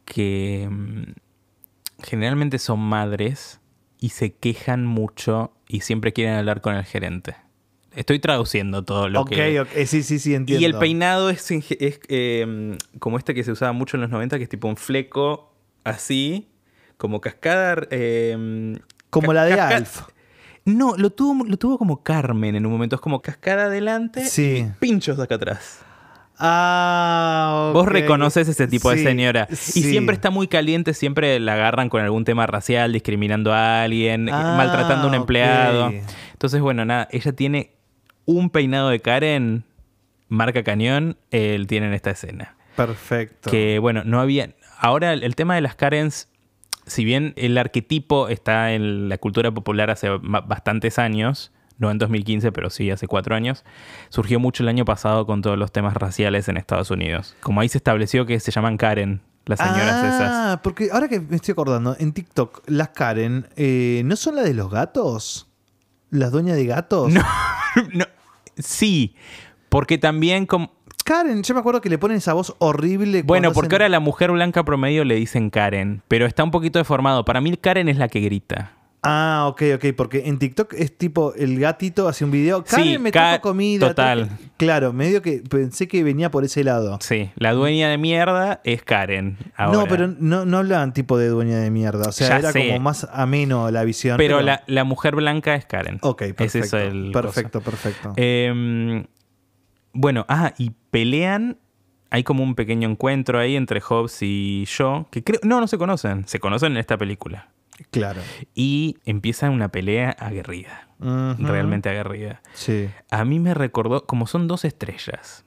[0.06, 1.04] que mm,
[2.04, 3.60] generalmente son madres
[4.02, 7.38] y se quejan mucho y siempre quieren hablar con el gerente.
[7.96, 9.60] Estoy traduciendo todo lo ok, que...
[9.62, 10.62] ok, eh, sí, sí, sí, entiendo.
[10.62, 11.66] Y el peinado es, es,
[12.10, 15.54] eh, como este que se usaba mucho en los 90, que es tipo un fleco
[15.84, 16.50] así,
[16.98, 17.88] como cascada.
[17.92, 18.78] eh,
[19.10, 20.02] Como ca- la de Alf.
[20.64, 22.96] No, lo tuvo, lo tuvo como Carmen en un momento.
[22.96, 24.68] Es como cascada adelante, Sí.
[24.80, 25.84] pinchos de acá atrás.
[26.41, 27.71] Ah.
[27.73, 29.47] Vos reconoces ese tipo de Sí, señora.
[29.49, 34.27] Y siempre está muy caliente, siempre la agarran con algún tema racial, discriminando a alguien,
[34.27, 35.91] eh, Ah, maltratando a un empleado.
[36.34, 37.71] Entonces, bueno, nada, ella tiene
[38.25, 39.63] un peinado de Karen,
[40.27, 42.56] marca cañón, él tiene en esta escena.
[42.75, 43.51] Perfecto.
[43.51, 44.49] Que bueno, no había.
[44.80, 46.27] Ahora el tema de las Karens
[46.88, 51.51] si bien el arquetipo está en la cultura popular hace ba- bastantes años,
[51.82, 53.65] no en 2015, pero sí hace cuatro años,
[54.10, 57.36] surgió mucho el año pasado con todos los temas raciales en Estados Unidos.
[57.41, 60.22] Como ahí se estableció que se llaman Karen, las señoras esas.
[60.32, 64.46] ah, porque ahora que me estoy acordando, en TikTok, las Karen, eh, ¿no son las
[64.46, 65.50] de los gatos?
[66.12, 67.12] ¿Las dueñas de gatos?
[67.12, 67.22] No,
[67.94, 68.06] no,
[68.58, 69.15] sí,
[69.70, 70.72] porque también como...
[71.04, 73.24] Karen, yo me acuerdo que le ponen esa voz horrible.
[73.24, 76.52] Bueno, porque hacen- ahora a la mujer blanca promedio le dicen Karen, pero está un
[76.52, 77.26] poquito deformado.
[77.26, 78.74] Para mí Karen es la que grita.
[79.04, 82.64] Ah, ok, ok, porque en TikTok es tipo el gatito hace un video.
[82.68, 83.88] Sí, Karen me Ka- trajo comida.
[83.88, 84.28] total.
[84.28, 84.44] traje-".
[84.58, 87.00] Claro, medio que pensé que venía por ese lado.
[87.02, 89.40] Sí, la dueña de mierda es Karen.
[89.56, 89.80] Ahora.
[89.80, 92.10] No, pero no, no hablaban tipo de dueña de mierda.
[92.10, 92.68] O sea, Ya era sé.
[92.68, 94.18] como más ameno la visión.
[94.18, 95.98] Pero la, la mujer blanca es Karen.
[96.02, 96.44] Ok, perfecto.
[96.44, 98.14] Es eso el perfecto, perfecto.
[98.18, 99.04] Eh,
[99.94, 101.58] bueno, ah, y pelean.
[102.12, 105.40] Hay como un pequeño encuentro ahí entre Hobbes y yo, que creo.
[105.44, 106.28] No, no se conocen.
[106.28, 107.48] Se conocen en esta película.
[107.89, 108.21] Claro.
[108.53, 110.88] Y empieza una pelea aguerrida.
[110.99, 112.41] Realmente aguerrida.
[112.53, 112.89] Sí.
[113.10, 115.45] A mí me recordó, como son dos estrellas,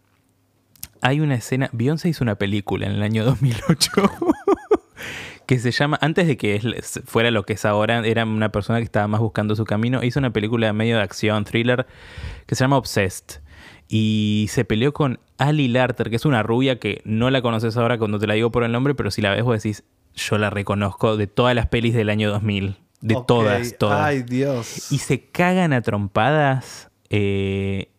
[1.00, 3.90] hay una escena, Beyoncé hizo una película en el año 2008
[5.46, 8.84] que se llama, antes de que fuera lo que es ahora, era una persona que
[8.84, 11.87] estaba más buscando su camino, hizo una película medio de acción, thriller,
[12.46, 13.42] que se llama Obsessed.
[13.87, 17.98] Y se peleó con Ali Larter, que es una rubia que no la conoces ahora
[17.98, 19.84] cuando te la digo por el nombre, pero si la ves vos decís,
[20.14, 22.77] yo la reconozco de todas las pelis del año 2000.
[23.00, 24.90] De todas, todas Ay, Dios.
[24.90, 27.90] y se cagan a trompadas eh,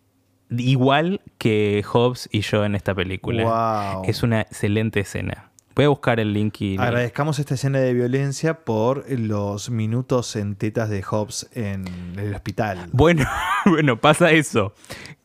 [0.50, 3.94] igual que Hobbes y yo en esta película.
[3.94, 4.04] Wow.
[4.06, 5.52] Es una excelente escena.
[5.76, 6.78] Voy a buscar el link y...
[6.78, 11.86] Agradezcamos esta escena de violencia por los minutos en tetas de Hobbes en
[12.18, 12.88] el hospital.
[12.94, 13.26] Bueno,
[13.66, 14.74] bueno, pasa eso.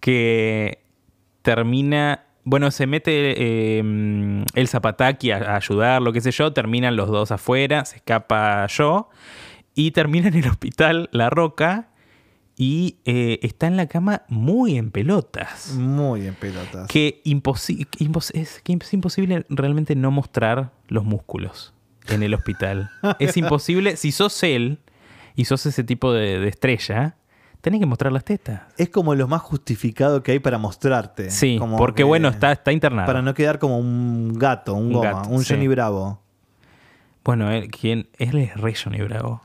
[0.00, 0.82] Que
[1.42, 2.24] termina...
[2.50, 3.78] Bueno, se mete eh,
[4.54, 6.52] el Zapataki a, a ayudar, lo que sé yo.
[6.52, 9.08] Terminan los dos afuera, se escapa yo.
[9.74, 11.86] Y termina en el hospital La Roca.
[12.56, 15.74] Y eh, está en la cama muy en pelotas.
[15.76, 16.88] Muy en pelotas.
[16.88, 21.72] que, imposi- que impos- es, que es imposible realmente no mostrar los músculos
[22.08, 22.90] en el hospital.
[23.20, 23.96] es imposible.
[23.96, 24.78] Si sos él
[25.36, 27.16] y sos ese tipo de, de estrella,
[27.60, 28.62] tenés que mostrar las tetas.
[28.76, 31.30] Es como lo más justificado que hay para mostrarte.
[31.30, 33.06] Sí, Como porque que- bueno, está, está internado.
[33.06, 35.52] Para no quedar como un gato, un, Un goma, gato, un sí.
[35.54, 36.20] Johnny Bravo.
[37.24, 38.08] Bueno, él, ¿quién?
[38.18, 39.42] él es Rey Johnny Bravo.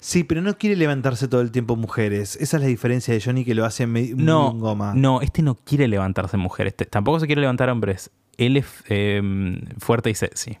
[0.00, 2.36] Sí, pero no quiere levantarse todo el tiempo mujeres.
[2.36, 4.92] Esa es la diferencia de Johnny que lo hace medio No, goma.
[4.94, 6.72] no, este no quiere levantarse mujeres.
[6.74, 8.10] Este- tampoco se quiere levantar hombres.
[8.36, 9.22] Él es eh,
[9.78, 10.58] fuerte y sexy.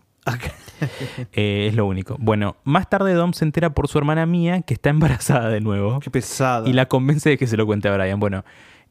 [1.32, 2.16] Eh, es lo único.
[2.18, 6.00] Bueno, más tarde Dom se entera por su hermana mía que está embarazada de nuevo.
[6.00, 6.68] Qué pesada.
[6.68, 8.20] y la convence de que se lo cuente a Brian.
[8.20, 8.44] Bueno,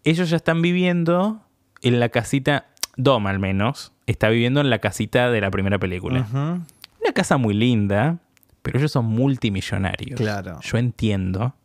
[0.03, 1.41] ellos ya están viviendo
[1.81, 6.27] en la casita, Dom al menos, está viviendo en la casita de la primera película.
[6.31, 8.19] Una casa muy linda,
[8.61, 10.19] pero ellos son multimillonarios.
[10.19, 10.59] Claro.
[10.61, 11.55] Yo entiendo.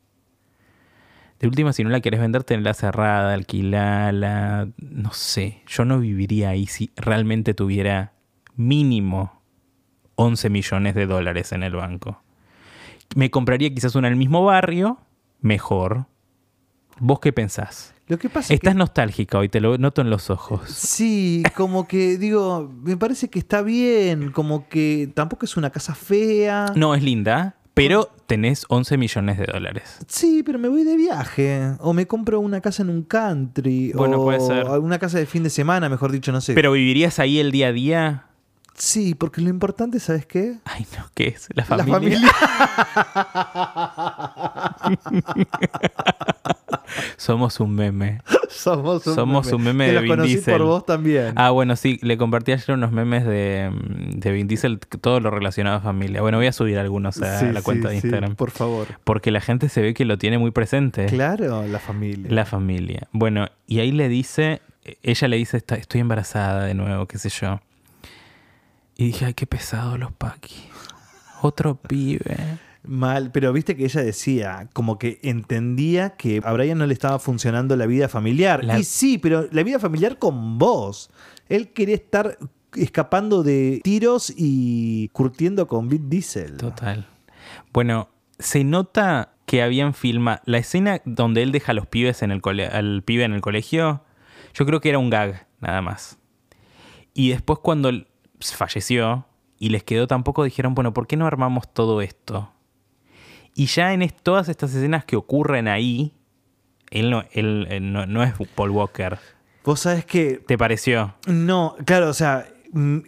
[1.39, 4.69] De última, si no la querés vender, tenla cerrada, alquilala.
[4.79, 5.63] No sé.
[5.69, 8.13] Yo no viviría ahí si realmente tuviera
[8.57, 9.38] mínimo
[10.19, 12.21] 11 millones de dólares en el banco.
[13.15, 14.99] Me compraría quizás una en el mismo barrio,
[15.41, 16.07] mejor.
[16.99, 17.95] ¿Vos qué pensás?
[18.09, 18.79] Lo que pasa es Estás que...
[18.79, 20.69] nostálgica hoy, te lo noto en los ojos.
[20.69, 25.95] Sí, como que digo, me parece que está bien, como que tampoco es una casa
[25.95, 26.73] fea.
[26.75, 29.99] No, es linda, pero tenés 11 millones de dólares.
[30.09, 31.75] Sí, pero me voy de viaje.
[31.79, 33.93] O me compro una casa en un country.
[33.93, 34.67] Bueno, o puede ser.
[34.67, 36.55] Una casa de fin de semana, mejor dicho, no sé.
[36.55, 38.28] ¿Pero vivirías ahí el día a día?
[38.79, 40.57] Sí, porque lo importante, ¿sabes qué?
[40.65, 41.49] Ay, no, ¿qué es?
[41.55, 42.19] ¿La La familia?
[42.21, 42.31] familia.
[47.17, 48.23] Somos un meme.
[48.49, 49.57] Somos un Somos meme.
[49.57, 50.57] un meme Que de los Vin conocí Diesel.
[50.57, 51.33] por vos también.
[51.37, 55.31] Ah, bueno, sí, le compartí ayer unos memes de, mm, de Vin Diesel, todo lo
[55.31, 56.23] relacionado a familia.
[56.23, 58.37] Bueno, voy a subir algunos a Sí, la cuenta sí, de sí, Instagram.
[58.37, 58.87] por favor.
[59.05, 61.07] Porque la gente se ve que lo tiene muy presente.
[61.07, 62.31] Claro, la familia.
[62.31, 63.07] La familia.
[63.13, 64.63] Bueno, y ahí le dice,
[65.03, 67.61] ella le dice, "Está- estoy embarazada de nuevo, qué sé yo.
[69.01, 70.57] Y dije, ay, qué pesado los Paki.
[71.41, 72.37] Otro pibe.
[72.83, 77.19] Mal, pero viste que ella decía, como que entendía que a Brian no le estaba
[77.21, 78.65] funcionando la vida familiar.
[78.65, 81.11] La- Y sí, pero la vida familiar con vos.
[81.49, 82.39] Él quería estar
[82.75, 86.57] escapando de tiros y curtiendo con Vin Diesel.
[86.57, 87.07] Total.
[87.73, 88.09] Bueno,
[88.41, 92.43] se nota que habían filmado la escena donde él deja a los pibes en el
[92.43, 94.03] cole- al pibe en el colegio.
[94.55, 96.19] Yo creo que era un gag, nada más.
[97.15, 97.93] Y después cuando
[98.41, 99.27] falleció
[99.59, 102.53] y les quedó tampoco dijeron, bueno, ¿por qué no armamos todo esto?
[103.55, 106.15] Y ya en todas estas escenas que ocurren ahí,
[106.91, 109.19] él no, él, eh, no, no es Paul Walker.
[109.65, 111.15] Vos sabés que ¿Te pareció?
[111.27, 112.99] No, claro, o sea, mm,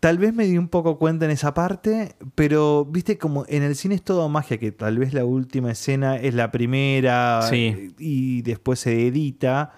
[0.00, 3.76] Tal vez me di un poco cuenta en esa parte, pero viste como en el
[3.76, 7.94] cine es todo magia, que tal vez la última escena es la primera Sí.
[7.98, 9.74] y después se edita.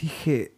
[0.00, 0.52] Dije,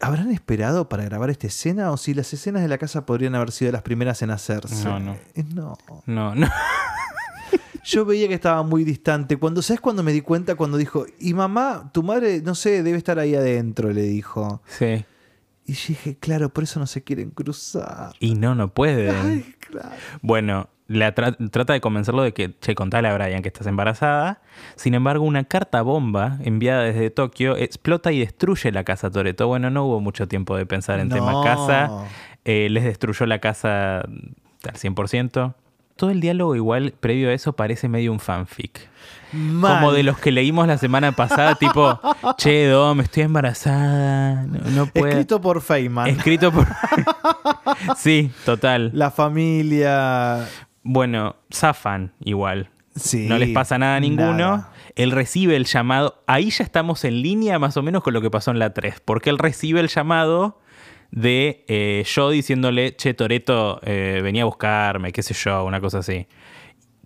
[0.00, 3.50] ¿habrán esperado para grabar esta escena o si las escenas de la casa podrían haber
[3.52, 4.84] sido las primeras en hacerse?
[4.84, 5.16] No, no.
[5.34, 5.76] Eh, No.
[6.06, 6.48] No, no.
[7.84, 9.38] Yo veía que estaba muy distante.
[9.38, 10.56] Cuando, ¿sabes cuando me di cuenta?
[10.56, 14.62] Cuando dijo, y mamá, tu madre, no sé, debe estar ahí adentro, le dijo.
[14.78, 15.04] Sí.
[15.64, 18.12] Y dije, claro, por eso no se quieren cruzar.
[18.20, 19.14] Y no, no pueden.
[19.16, 19.90] Ay, claro.
[20.20, 24.40] Bueno, la tra- trata de convencerlo de que, che, contale a Brian que estás embarazada.
[24.74, 29.46] Sin embargo, una carta bomba enviada desde Tokio explota y destruye la casa Toreto.
[29.46, 31.42] Bueno, no hubo mucho tiempo de pensar en tema No.
[31.44, 31.90] casa.
[32.44, 35.54] Eh, les destruyó la casa al 100%.
[35.96, 38.88] Todo el diálogo igual, previo a eso, parece medio un fanfic.
[39.32, 42.00] Como de los que leímos la semana pasada, tipo,
[42.38, 44.42] che, Dom, estoy embarazada.
[44.46, 45.08] No, no puedo.
[45.08, 46.06] Escrito por Feynman.
[46.06, 46.66] Escrito por...
[47.96, 48.90] sí, total.
[48.94, 50.46] La familia.
[50.90, 52.70] Bueno, zafan igual.
[52.96, 53.26] Sí.
[53.28, 54.32] No les pasa nada a ninguno.
[54.32, 54.72] nada.
[54.96, 56.22] Él recibe el llamado.
[56.26, 59.00] Ahí ya estamos en línea más o menos con lo que pasó en la 3.
[59.04, 60.60] Porque él recibe el llamado
[61.10, 66.26] de eh, yo diciéndole, che, Toreto, venía a buscarme, qué sé yo, una cosa así.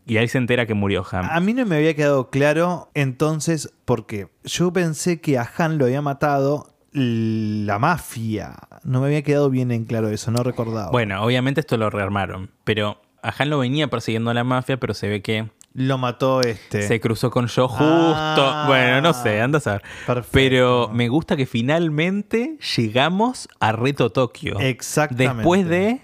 [0.06, 1.28] Y ahí se entera que murió Ham.
[1.28, 5.86] A mí no me había quedado claro entonces porque yo pensé que a Han lo
[5.86, 8.54] había matado la mafia.
[8.84, 10.90] No me había quedado bien en claro eso, no recordaba.
[10.90, 12.50] Bueno, obviamente esto lo rearmaron.
[12.64, 16.40] Pero a Han lo venía persiguiendo a la mafia, pero se ve que Lo mató
[16.42, 16.82] este.
[16.86, 17.84] se cruzó con yo justo.
[17.86, 18.64] Ah.
[18.66, 19.82] bueno, no sé, anda a saber.
[20.06, 20.30] Perfecto.
[20.32, 24.58] Pero me gusta que finalmente llegamos a Reto Tokio.
[24.60, 25.34] Exactamente.
[25.36, 26.00] Después de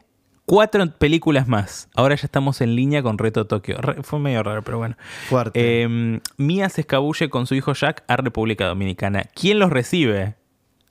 [0.46, 1.88] cuatro películas más.
[1.94, 3.76] Ahora ya estamos en línea con Reto Tokio.
[3.78, 4.96] Re- fue medio raro, pero bueno.
[5.28, 5.82] Fuerte.
[5.82, 9.24] Eh, Mia se escabulle con su hijo Jack a República Dominicana.
[9.34, 10.36] ¿Quién los recibe?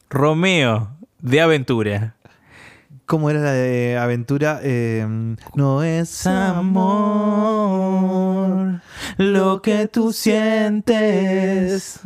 [0.10, 2.16] Romeo, de aventura.
[3.08, 4.60] ¿Cómo era la de aventura?
[4.62, 5.08] Eh,
[5.56, 6.82] no es amor.
[9.18, 12.02] lo que tú sientes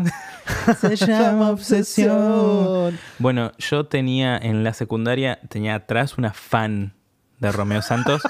[0.79, 2.99] se llama obsesión.
[3.17, 6.93] Bueno, yo tenía en la secundaria, tenía atrás una fan
[7.41, 8.21] de Romeo Santos.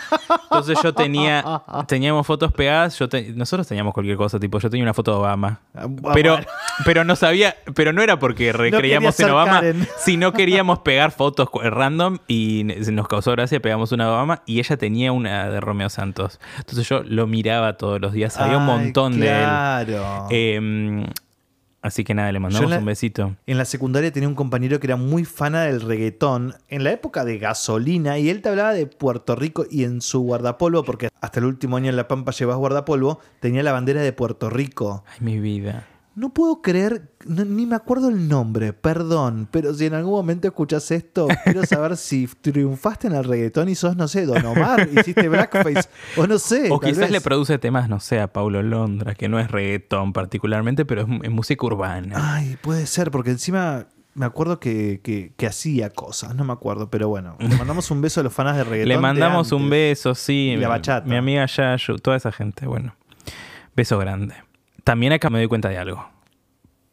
[0.43, 1.43] Entonces yo tenía,
[1.88, 5.17] teníamos fotos pegadas, yo te- nosotros teníamos cualquier cosa, tipo yo tenía una foto de
[5.17, 5.60] Obama.
[5.76, 6.39] Ah, Pero,
[6.86, 9.88] pero no sabía, pero no era porque recreíamos en Obama, Karen.
[10.00, 14.78] sino queríamos pegar fotos random y nos causó gracia, pegamos una de Obama y ella
[14.78, 16.39] tenía una de Romeo Santos.
[16.58, 19.34] Entonces yo lo miraba todos los días, había un montón de él.
[19.43, 20.28] Claro.
[20.32, 21.06] Eh,
[21.82, 23.36] así que nada, le mandamos la- un besito.
[23.46, 27.26] En la secundaria tenía un compañero que era muy fana del reggaetón en la época
[27.26, 31.39] de gasolina y él te hablaba de Puerto Rico y en su guardapolvo, porque hasta
[31.39, 35.04] el último año en La Pampa llevas guardapolvo, tenía la bandera de Puerto Rico.
[35.08, 35.88] Ay, mi vida.
[36.22, 40.48] No puedo creer, no- ni me acuerdo el nombre, perdón, pero si en algún momento
[40.48, 44.88] escuchas esto, quiero saber si triunfaste en el reggaetón y sos, no sé, Don Omar,
[44.96, 46.70] hiciste blackface, o no sé.
[46.70, 47.12] O quizás vez.
[47.12, 51.08] le produce temas, no sé, a Paulo Londra, que no es reggaetón particularmente, pero es,
[51.24, 52.36] es música urbana.
[52.36, 56.92] Ay, puede ser, porque encima me acuerdo que, que- que hacía cosas, no me acuerdo,
[56.92, 58.90] pero bueno, le mandamos un beso a los fanas de reggaetón.
[58.90, 60.52] Le de mandamos un beso, sí.
[60.52, 61.08] Y la mi- bachata.
[61.08, 62.96] Mi amiga Yayu, toda esa gente, bueno.
[63.76, 64.36] Beso grande.
[64.84, 66.08] También acá me doy cuenta de algo.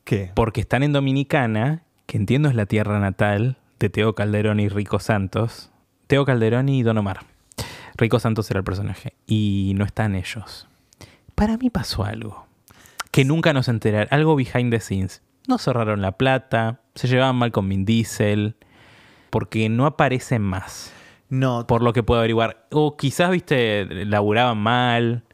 [0.05, 0.31] ¿Qué?
[0.35, 4.99] Porque están en Dominicana, que entiendo es la tierra natal de Teo Calderón y Rico
[4.99, 5.71] Santos.
[6.07, 7.21] Teo Calderón y Don Omar.
[7.97, 9.15] Rico Santos era el personaje.
[9.27, 10.69] Y no están ellos.
[11.35, 12.47] Para mí pasó algo.
[13.11, 14.09] Que nunca nos enteraron.
[14.11, 15.23] Algo behind the scenes.
[15.47, 16.81] No cerraron la plata.
[16.95, 18.57] Se llevaban mal con Vin Diesel.
[19.31, 20.93] Porque no aparecen más.
[21.29, 22.67] No, Por lo que puedo averiguar.
[22.71, 25.25] O quizás, viste, laburaban mal.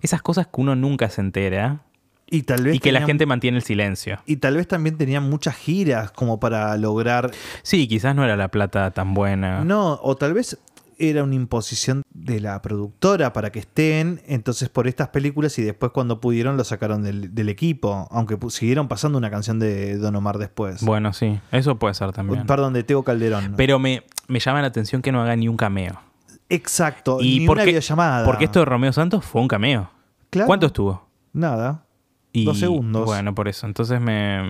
[0.00, 1.82] Esas cosas que uno nunca se entera.
[2.28, 4.18] Y tal vez Y que la gente mantiene el silencio.
[4.26, 7.30] Y tal vez también tenían muchas giras como para lograr.
[7.62, 9.64] Sí, quizás no era la plata tan buena.
[9.64, 10.58] No, o tal vez
[10.98, 15.92] era una imposición de la productora para que estén, entonces por estas películas y después
[15.92, 20.38] cuando pudieron lo sacaron del, del equipo, aunque siguieron pasando una canción de Don Omar
[20.38, 20.82] después.
[20.82, 22.46] Bueno, sí, eso puede ser también.
[22.46, 23.54] Perdón, de Teo Calderón.
[23.56, 26.00] Pero me, me llama la atención que no haga ni un cameo.
[26.48, 28.24] Exacto, ¿Y ni por una videollamada.
[28.24, 29.90] Porque esto de Romeo Santos fue un cameo.
[30.30, 30.46] Claro.
[30.46, 31.06] ¿Cuánto estuvo?
[31.32, 31.85] Nada.
[32.40, 33.04] Y, Dos segundos.
[33.06, 33.66] Bueno, por eso.
[33.66, 34.42] Entonces me,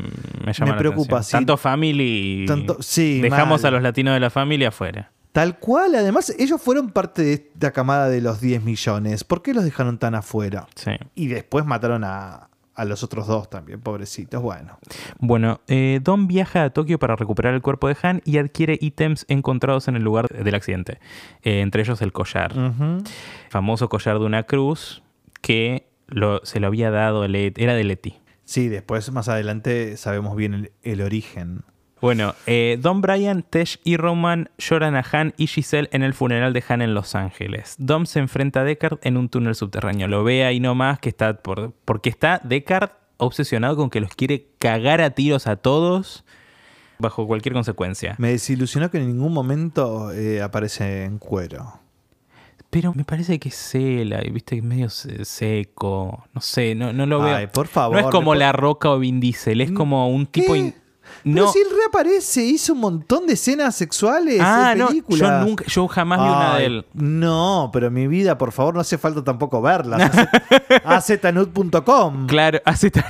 [0.44, 1.40] me llama Me la preocupa, atención.
[1.40, 2.44] Tanto family.
[2.46, 3.68] Tanto- sí, Dejamos mal.
[3.72, 5.12] a los latinos de la familia afuera.
[5.33, 9.22] Tal cual, además ellos fueron parte de esta camada de los 10 millones.
[9.22, 10.66] ¿Por qué los dejaron tan afuera?
[10.75, 10.92] Sí.
[11.14, 14.40] Y después mataron a, a los otros dos también, pobrecitos.
[14.42, 14.79] Bueno,
[15.18, 19.27] Bueno, eh, Don viaja a Tokio para recuperar el cuerpo de Han y adquiere ítems
[19.29, 21.01] encontrados en el lugar del accidente.
[21.42, 22.55] Eh, entre ellos el collar.
[23.51, 25.03] Famoso collar de una cruz
[25.42, 28.14] que lo- se lo había dado, Let- era de Leti.
[28.45, 31.62] sí, después más adelante sabemos bien el, el origen.
[32.01, 36.53] Bueno, eh, Dom Bryan, Tesh y Roman lloran a Han y Giselle en el funeral
[36.53, 37.75] de Han en Los Ángeles.
[37.79, 40.07] Dom se enfrenta a Deckard en un túnel subterráneo.
[40.07, 44.47] Lo ve ahí nomás que está por, porque está Deckard obsesionado con que los quiere
[44.59, 46.25] cagar a tiros a todos
[46.99, 48.14] bajo cualquier consecuencia.
[48.19, 51.81] Me desilusionó que en ningún momento eh, aparece en cuero.
[52.79, 56.25] Pero me parece que es cela, y viste, que es medio se- seco.
[56.35, 57.35] No sé, no, no lo veo.
[57.37, 57.97] Ay, por favor.
[58.01, 60.53] no es como La Roca o Vin Diesel, es como un tipo.
[60.53, 60.59] ¿Qué?
[60.59, 60.75] in-
[61.23, 61.53] Pero No.
[61.53, 65.21] si él reaparece, hizo un montón de escenas sexuales ah, en no, películas.
[65.21, 66.87] yo nunca, yo jamás vi una de él.
[66.95, 70.11] No, pero mi vida, por favor, no hace falta tampoco verlas.
[70.85, 72.27] azanud.com.
[72.27, 72.61] Claro,
[72.93, 73.05] tan-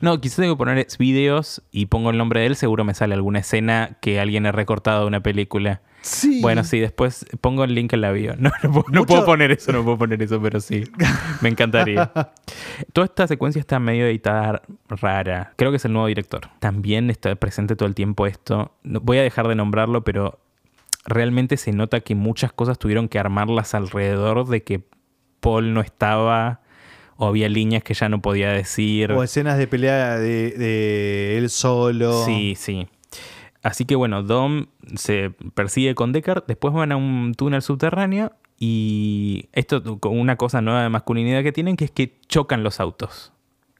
[0.00, 3.14] No, quizás tengo que poner videos y pongo el nombre de él, seguro me sale
[3.14, 5.80] alguna escena que alguien ha recortado de una película.
[6.02, 6.40] Sí.
[6.40, 8.34] Bueno, sí, después pongo el link en la bio.
[8.38, 10.84] No, no, puedo, no Mucho- puedo poner eso, no puedo poner eso, pero sí.
[11.40, 12.10] Me encantaría.
[12.92, 15.52] Toda esta secuencia está medio editada rara.
[15.56, 16.48] Creo que es el nuevo director.
[16.58, 18.72] También está presente todo el tiempo esto.
[18.82, 20.40] No- voy a dejar de nombrarlo, pero
[21.06, 24.82] realmente se nota que muchas cosas tuvieron que armarlas alrededor de que
[25.40, 26.60] Paul no estaba
[27.16, 29.12] o había líneas que ya no podía decir.
[29.12, 32.24] O escenas de pelea de, de él solo.
[32.24, 32.88] Sí, sí.
[33.62, 39.48] Así que bueno, Dom se persigue con Deckard, después van a un túnel subterráneo y
[39.52, 43.32] esto con una cosa nueva de masculinidad que tienen, que es que chocan los autos.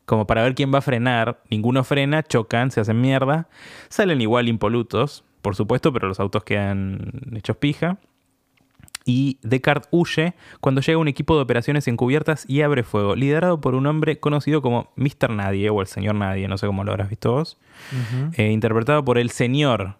[0.05, 3.49] Como para ver quién va a frenar, ninguno frena, chocan, se hacen mierda,
[3.89, 7.99] salen igual impolutos, por supuesto, pero los autos quedan hechos pija.
[9.05, 13.75] Y Deckard huye cuando llega un equipo de operaciones encubiertas y abre fuego, liderado por
[13.75, 15.31] un hombre conocido como Mr.
[15.31, 17.59] Nadie o el Señor Nadie, no sé cómo lo habrás visto vos
[18.37, 19.97] eh, interpretado por el señor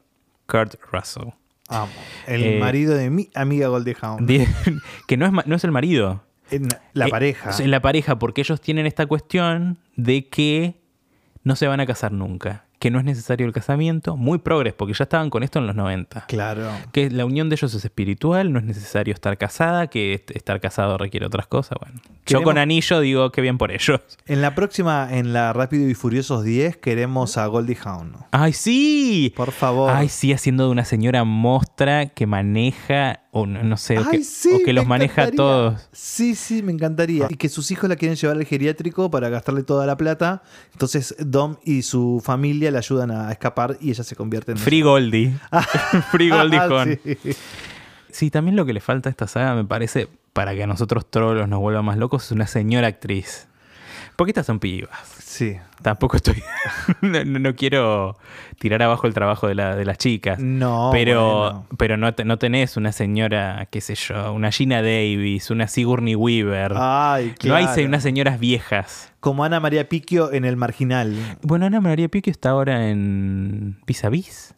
[0.47, 1.29] Kurt Russell.
[1.69, 1.93] Amo.
[2.27, 4.29] El Eh, marido de mi amiga Goldehound.
[5.07, 6.23] Que no es, no es el marido.
[6.51, 7.51] En la Eh, pareja.
[7.51, 10.75] es la pareja, porque ellos tienen esta cuestión de que
[11.45, 12.65] no se van a casar nunca.
[12.81, 14.17] Que no es necesario el casamiento.
[14.17, 16.25] Muy progres, porque ya estaban con esto en los 90.
[16.27, 16.69] Claro.
[16.93, 20.61] Que la unión de ellos es espiritual, no es necesario estar casada, que est- estar
[20.61, 21.79] casado requiere otras cosas.
[21.81, 24.01] Bueno, yo con anillo digo que bien por ellos.
[24.27, 28.15] En la próxima, en la Rápido y Furiosos 10, queremos a Goldie Hawn.
[28.33, 29.33] ¡Ay, sí!
[29.37, 29.93] Por favor.
[29.95, 34.25] Ay, sí, haciendo de una señora mostra que maneja, o no, no sé, o que,
[34.25, 35.89] sí, o que los maneja a todos.
[35.93, 37.27] Sí, sí, me encantaría.
[37.31, 40.43] Y que sus hijos la quieren llevar al geriátrico para gastarle toda la plata.
[40.73, 44.59] Entonces Dom y su familia le ayudan a escapar y ella se convierte en...
[44.59, 45.35] Free Goldie.
[46.11, 47.37] Free Goldie Ah, sí.
[48.11, 51.09] Sí, también lo que le falta a esta saga, me parece, para que a nosotros
[51.09, 53.47] trolos nos vuelva más locos, es una señora actriz.
[54.21, 54.91] Porque estas son pibas.
[55.19, 55.57] Sí.
[55.81, 56.43] Tampoco estoy.
[57.01, 58.19] no, no- quiero
[58.59, 60.39] tirar abajo el trabajo de, la- de las chicas.
[60.39, 61.67] No, pero bueno.
[61.79, 66.75] pero no, no tenés una señora, qué sé yo, una Gina Davis, una Sigourney Weaver.
[66.77, 67.75] Ay, No hay claro.
[67.75, 69.11] se- unas señoras viejas.
[69.21, 71.17] Como Ana María Piquio en El Marginal.
[71.41, 74.55] Bueno, Ana María Piquio está ahora en Vis a Vis.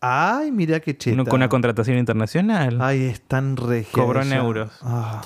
[0.00, 0.96] Ay, mira qué.
[1.12, 2.78] Uno con una contratación internacional.
[2.80, 3.90] Ay, es tan regia.
[3.90, 4.70] Cobró en euros.
[4.80, 5.22] Ah.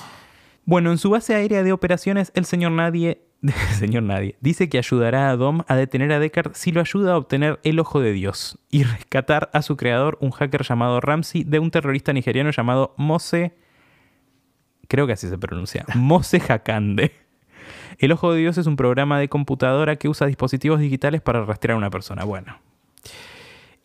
[0.65, 3.21] Bueno, en su base aérea de operaciones, el señor Nadie,
[3.79, 7.17] señor Nadie, dice que ayudará a Dom a detener a Deckard si lo ayuda a
[7.17, 11.59] obtener el ojo de Dios y rescatar a su creador, un hacker llamado Ramsey, de
[11.59, 13.55] un terrorista nigeriano llamado Mose.
[14.89, 15.85] Creo que así se pronuncia.
[15.95, 17.13] Mose Hakande.
[17.99, 21.75] El ojo de Dios es un programa de computadora que usa dispositivos digitales para rastrear
[21.75, 22.25] a una persona.
[22.25, 22.59] Bueno,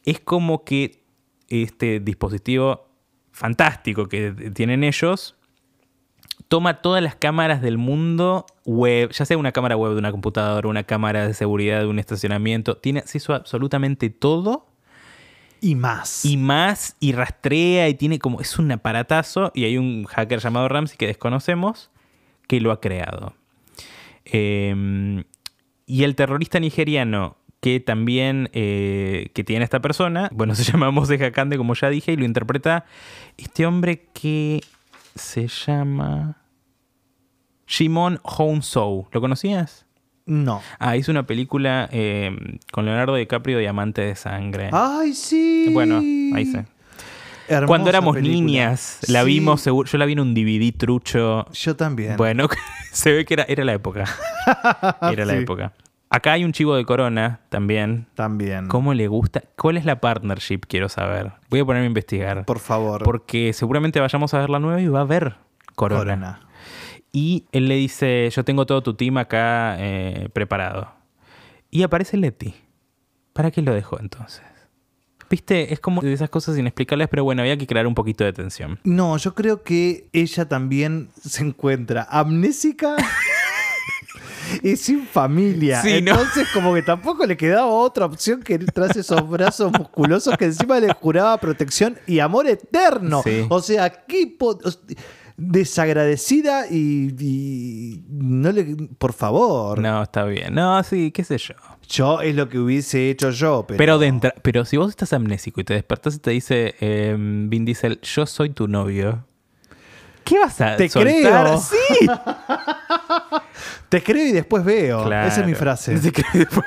[0.03, 1.03] es como que
[1.47, 2.87] este dispositivo
[3.31, 5.35] fantástico que tienen ellos
[6.51, 10.67] toma todas las cámaras del mundo web, ya sea una cámara web de una computadora,
[10.67, 14.67] una cámara de seguridad de un estacionamiento, tiene acceso a absolutamente todo
[15.61, 16.25] Y más.
[16.25, 20.67] y más y rastrea y tiene como es un aparatazo y hay un hacker llamado
[20.67, 21.89] Ramsey que desconocemos
[22.49, 23.33] que lo ha creado.
[24.25, 25.23] Eh,
[25.85, 31.15] y el terrorista nigeriano que también eh, que tiene esta persona, bueno, se llama Mose
[31.15, 32.83] Hakande como ya dije y lo interpreta
[33.37, 34.59] este hombre que
[35.15, 36.40] se llama
[37.71, 39.07] Shimon Hounsou.
[39.13, 39.85] ¿Lo conocías?
[40.25, 40.61] No.
[40.77, 42.35] Ah, hizo una película eh,
[42.73, 44.69] con Leonardo DiCaprio, Diamante de Sangre.
[44.73, 45.69] Ay, sí.
[45.71, 45.97] Bueno,
[46.35, 46.65] ahí sé.
[47.47, 48.35] Hermosa Cuando éramos película.
[48.41, 51.49] niñas, la Sí, vimos, seguro, yo la vi en un DVD trucho.
[51.53, 52.17] Yo también.
[52.17, 52.47] Bueno,
[52.91, 54.03] se ve que era, era la época.
[55.11, 55.39] Era la Sí.
[55.39, 55.71] época.
[56.09, 58.05] Acá hay un chivo de Corona también.
[58.15, 58.67] También.
[58.67, 59.43] ¿Cómo le gusta?
[59.57, 60.59] ¿Cuál es la partnership?
[60.67, 61.31] Quiero saber.
[61.49, 62.43] Voy a ponerme a investigar.
[62.45, 63.01] Por favor.
[63.03, 65.35] Porque seguramente vayamos a ver la nueva y va a ver
[65.75, 65.99] Corona.
[66.03, 66.39] Corona.
[67.11, 70.91] Y él le dice, yo tengo todo tu team acá eh, preparado.
[71.69, 72.53] Y aparece Leti.
[73.33, 74.41] ¿Para qué lo dejó entonces?
[75.29, 78.33] Viste, es como de esas cosas inexplicables, pero bueno, había que crear un poquito de
[78.33, 78.79] tensión.
[78.83, 82.97] No, yo creo que ella también se encuentra amnésica
[84.63, 85.81] y sin familia.
[85.81, 86.11] Sí, ¿no?
[86.11, 90.81] Entonces, como que tampoco le quedaba otra opción que tras esos brazos musculosos que encima
[90.81, 93.21] le juraba protección y amor eterno.
[93.23, 93.45] Sí.
[93.49, 94.35] O sea, qué
[95.43, 98.75] desagradecida y, y no le.
[98.97, 99.79] Por favor.
[99.79, 100.53] No, está bien.
[100.53, 101.55] No, sí, qué sé yo.
[101.89, 103.77] Yo es lo que hubiese hecho yo, pero.
[103.77, 107.65] Pero, de pero si vos estás amnésico y te despertás y te dice eh, Vin
[107.65, 109.25] Diesel, yo soy tu novio.
[110.23, 111.13] ¿Qué vas a Te soltar?
[111.13, 111.57] creo.
[111.61, 112.07] Sí.
[113.89, 115.03] Te escribo y después veo.
[115.03, 115.27] Claro.
[115.27, 115.99] Esa es mi frase.
[115.99, 116.65] Te creo y después-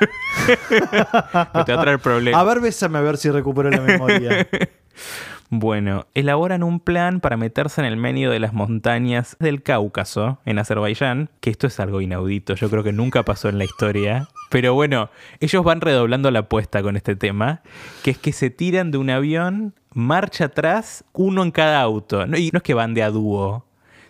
[1.54, 2.38] No te va a traer problemas.
[2.40, 4.46] A ver, bésame a ver si recupero la memoria.
[5.50, 10.58] Bueno, elaboran un plan para meterse en el medio de las montañas del Cáucaso, en
[10.58, 14.28] Azerbaiyán, que esto es algo inaudito, yo creo que nunca pasó en la historia.
[14.50, 17.62] Pero bueno, ellos van redoblando la apuesta con este tema,
[18.02, 22.26] que es que se tiran de un avión, marcha atrás, uno en cada auto.
[22.26, 23.66] No, y no es que van de a dúo,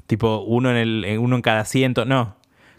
[0.07, 2.37] tipo uno en, el, en- uno en cada asiento, no.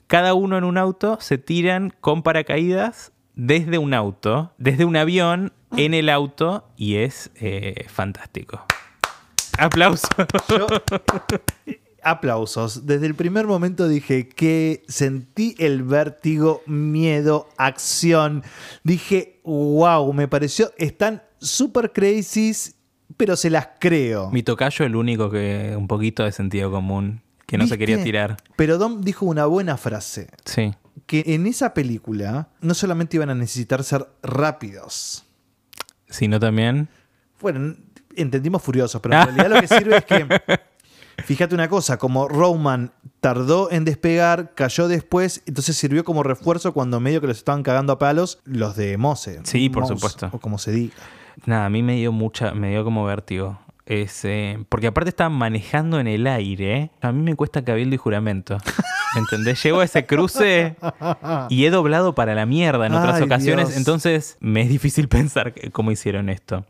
[0.08, 5.54] Cada uno en un auto se tiran con paracaídas desde un auto, desde un avión
[5.78, 8.66] en el auto y es eh, fantástico.
[9.58, 10.10] Aplausos.
[10.50, 10.68] Yo-
[12.04, 12.86] aplausos.
[12.86, 18.44] Desde el primer momento dije que sentí el vértigo, miedo, acción.
[18.84, 22.54] Dije, wow, me pareció, están súper crazy,
[23.18, 24.30] pero se las creo.
[24.32, 28.38] Mi tocayo, el único que un poquito de sentido común, que no se quería tirar.
[28.56, 30.74] Pero Dom dijo una buena frase, Sí.
[31.06, 35.26] Que en esa película no solamente iban a necesitar ser rápidos.
[36.10, 36.90] Sino también.
[37.42, 37.76] Bueno,
[38.16, 40.28] entendimos furiosos, pero en realidad lo que sirve es que,
[41.24, 47.00] fíjate una cosa, como Roman tardó en despegar, cayó después, entonces sirvió como refuerzo cuando
[47.00, 49.42] medio que los estaban cagando a palos los de Mose.
[49.44, 50.30] Sí, por Mouse, supuesto.
[50.32, 50.96] O como se diga.
[51.46, 53.60] Nada, a mí me dio mucha, me dio como vértigo.
[53.86, 56.92] Es, eh, porque aparte estaban manejando en el aire.
[57.02, 58.58] A mí me cuesta cabildo y juramento.
[59.16, 59.64] ¿Me entendés?
[59.64, 60.76] Llego a ese cruce
[61.50, 63.68] y he doblado para la mierda en otras Ay, ocasiones.
[63.70, 63.78] Dios.
[63.78, 66.66] Entonces me es difícil pensar cómo hicieron esto.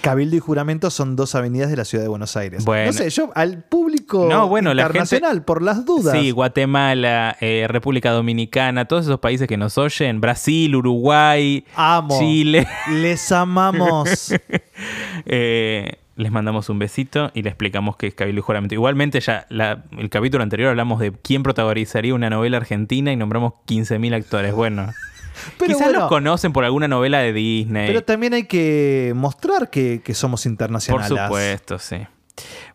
[0.00, 2.64] Cabildo y Juramento son dos avenidas de la ciudad de Buenos Aires.
[2.64, 2.86] Bueno.
[2.86, 6.18] No sé, yo al público No, bueno, la internacional, por las dudas.
[6.18, 12.18] Sí, Guatemala, eh, República Dominicana, todos esos países que nos oyen, Brasil, Uruguay, Amo.
[12.18, 12.66] Chile.
[12.90, 14.34] Les amamos.
[15.26, 18.74] Eh, les mandamos un besito y le explicamos qué es Cabildo y Juramento.
[18.74, 23.54] Igualmente, ya la- el capítulo anterior hablamos de quién protagonizaría una novela argentina y nombramos
[23.66, 24.54] 15.000 actores.
[24.54, 24.88] Bueno,
[25.58, 27.86] Pero quizás bueno, los conocen por alguna novela de Disney.
[27.86, 31.08] pero también hay que mostrar que, que somos por internacionales.
[31.08, 31.96] supuesto, sí.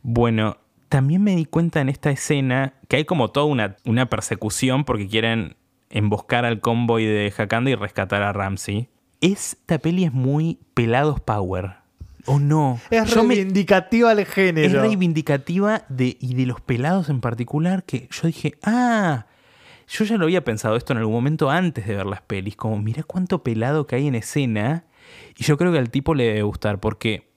[0.02, 0.58] Bueno,
[0.89, 5.08] también me di cuenta en esta escena que hay como toda una, una persecución porque
[5.08, 5.56] quieren
[5.89, 8.89] emboscar al convoy de Hakanda y rescatar a Ramsey.
[9.22, 11.76] Esta peli es muy pelados power.
[12.28, 12.80] ¿O no?
[12.89, 14.82] Es Yo me- reivindicativa al es género.
[14.82, 19.28] reivindicativa de, y de los pelados en particular que yo dije, ah,
[19.88, 22.78] yo ya lo había pensado esto en algún momento antes de ver las pelis, como
[22.80, 24.86] mira cuánto pelado que hay en escena
[25.38, 27.30] y yo creo que al tipo le debe gustar porque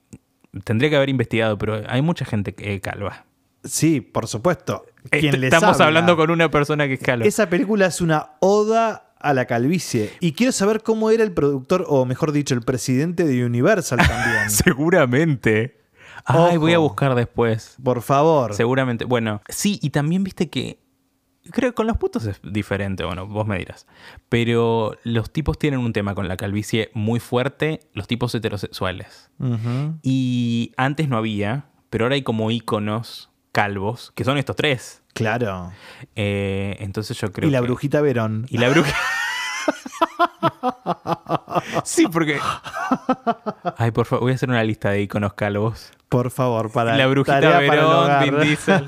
[0.63, 3.25] tendría que haber investigado, pero hay mucha gente que eh, calva.
[3.63, 4.85] Sí, por supuesto.
[5.11, 5.85] Est- Quien les Estamos habla.
[5.87, 7.25] hablando con una persona que es calva.
[7.25, 10.11] Esa película es una oda a la calvicie.
[10.19, 14.49] Y quiero saber cómo era el productor, o mejor dicho, el presidente de Universal también.
[14.49, 15.79] Seguramente.
[16.25, 16.59] Ay, Ojo.
[16.61, 17.75] voy a buscar después.
[17.83, 18.53] Por favor.
[18.53, 19.05] Seguramente.
[19.05, 20.79] Bueno, sí, y también viste que.
[21.51, 23.87] Creo que con los putos es diferente, bueno, vos me dirás.
[24.27, 29.31] Pero los tipos tienen un tema con la calvicie muy fuerte, los tipos heterosexuales.
[30.03, 35.01] Y antes no había, pero ahora hay como íconos calvos, que son estos tres.
[35.13, 35.71] Claro.
[36.15, 38.45] Eh, entonces yo creo y la que- brujita Verón.
[38.49, 38.93] Y la bruja.
[41.83, 42.39] sí, porque.
[43.77, 45.91] Ay, por favor, voy a hacer una lista de iconos calvos.
[46.09, 48.87] Por favor, para la brujita tarea Verón, Diesel.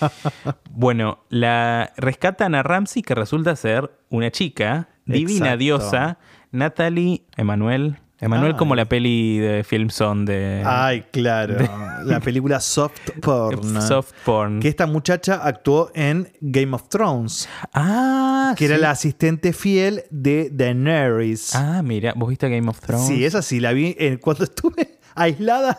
[0.70, 5.58] bueno, la rescatan a Ramsey, que resulta ser una chica, divina Exacto.
[5.58, 6.18] diosa,
[6.52, 7.98] Natalie Emanuel.
[8.18, 11.56] Emanuel como la peli de Film Son de Ay, claro.
[12.04, 13.82] La película Soft Porn.
[13.82, 14.60] Soft Porn.
[14.60, 20.48] Que esta muchacha actuó en Game of Thrones, Ah, que era la asistente fiel de
[20.50, 21.54] Daenerys.
[21.54, 23.06] Ah, mira, ¿vos viste Game of Thrones?
[23.06, 25.78] Sí, esa sí, la vi eh, cuando estuve aislada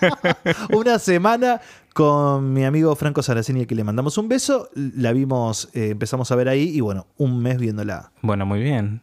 [0.72, 1.60] una semana
[1.94, 4.68] con mi amigo Franco Saraceni, que le mandamos un beso.
[4.74, 8.12] La vimos, eh, empezamos a ver ahí y bueno, un mes viéndola.
[8.22, 9.02] Bueno, muy bien.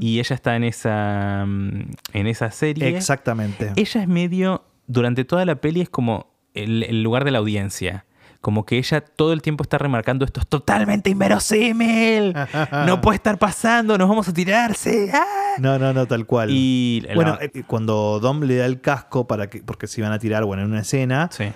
[0.00, 2.96] Y ella está en esa, mm, en esa serie.
[2.96, 3.72] Exactamente.
[3.76, 8.04] Ella es medio, durante toda la peli es como el, el lugar de la audiencia.
[8.40, 12.34] Como que ella todo el tiempo está remarcando esto es totalmente inverosímil.
[12.86, 15.10] No puede estar pasando, nos vamos a tirarse.
[15.14, 15.24] ¡Ah!
[15.58, 16.48] No, no, no, tal cual.
[16.50, 20.18] Y bueno, eh, cuando Dom le da el casco para que, porque se iban a
[20.18, 21.52] tirar, bueno, en una escena, sí,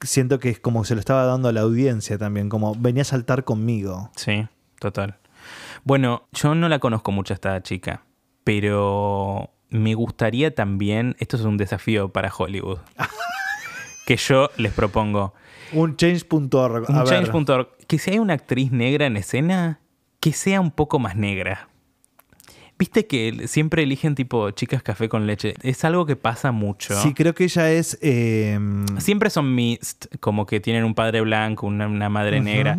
[0.00, 3.06] siento que es como se lo estaba dando a la audiencia también, como venía a
[3.06, 4.10] saltar conmigo.
[4.16, 4.46] sí,
[4.78, 5.16] total.
[5.86, 8.02] Bueno, yo no la conozco mucho esta chica,
[8.42, 12.78] pero me gustaría también, esto es un desafío para Hollywood,
[14.06, 15.32] que yo les propongo.
[15.72, 16.90] Un change.org.
[16.90, 19.78] Un change.org, que si hay una actriz negra en escena,
[20.18, 21.68] que sea un poco más negra.
[22.78, 25.54] Viste que siempre eligen tipo chicas café con leche.
[25.62, 27.00] Es algo que pasa mucho.
[27.00, 27.96] Sí, creo que ella es.
[28.02, 28.58] eh,
[28.98, 32.76] Siempre son mixed, como que tienen un padre blanco, una, una madre negra.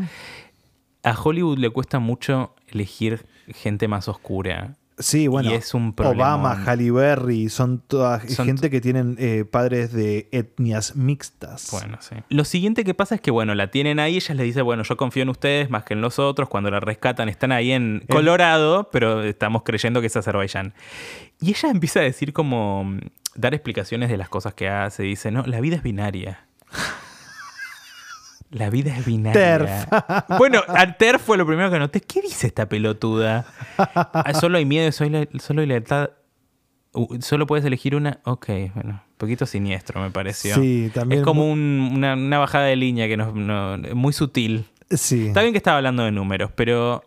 [1.04, 4.76] A Hollywood le cuesta mucho elegir gente más oscura.
[5.00, 5.52] sí, bueno.
[5.52, 5.94] y es un.
[5.98, 11.70] Obama, Halle Berry, son toda Son gente que tienen eh, padres de etnias mixtas.
[11.72, 12.16] Bueno, sí.
[12.30, 14.98] Lo siguiente que pasa es que, bueno, la tienen ahí, ella les dice, bueno, yo
[14.98, 16.50] confío en ustedes más que en los otros.
[16.50, 20.74] Cuando la rescatan, están ahí en Colorado, pero estamos creyendo que es Azerbaiyán.
[21.40, 23.00] Y ella empieza a decir como, mm,
[23.36, 25.04] dar explicaciones de las cosas que hace.
[25.04, 26.48] Dice, no, la vida es binaria.
[28.52, 29.88] La vida es binaria.
[30.38, 32.00] bueno, al TERF fue lo primero que noté.
[32.02, 33.46] ¿Qué dice esta pelotuda?
[33.78, 36.12] Ah, Solo hay miedo, solo hay, lealtad.
[36.94, 38.20] Uh, Solo puedes elegir una.
[38.24, 40.56] Ok, bueno, un poquito siniestro me pareció.
[40.56, 44.66] Sí, también Es como un- una, una bajada de línea que no, no- muy sutil.
[44.90, 45.28] Sí.
[45.28, 47.04] Está bien que estaba hablando de números, pero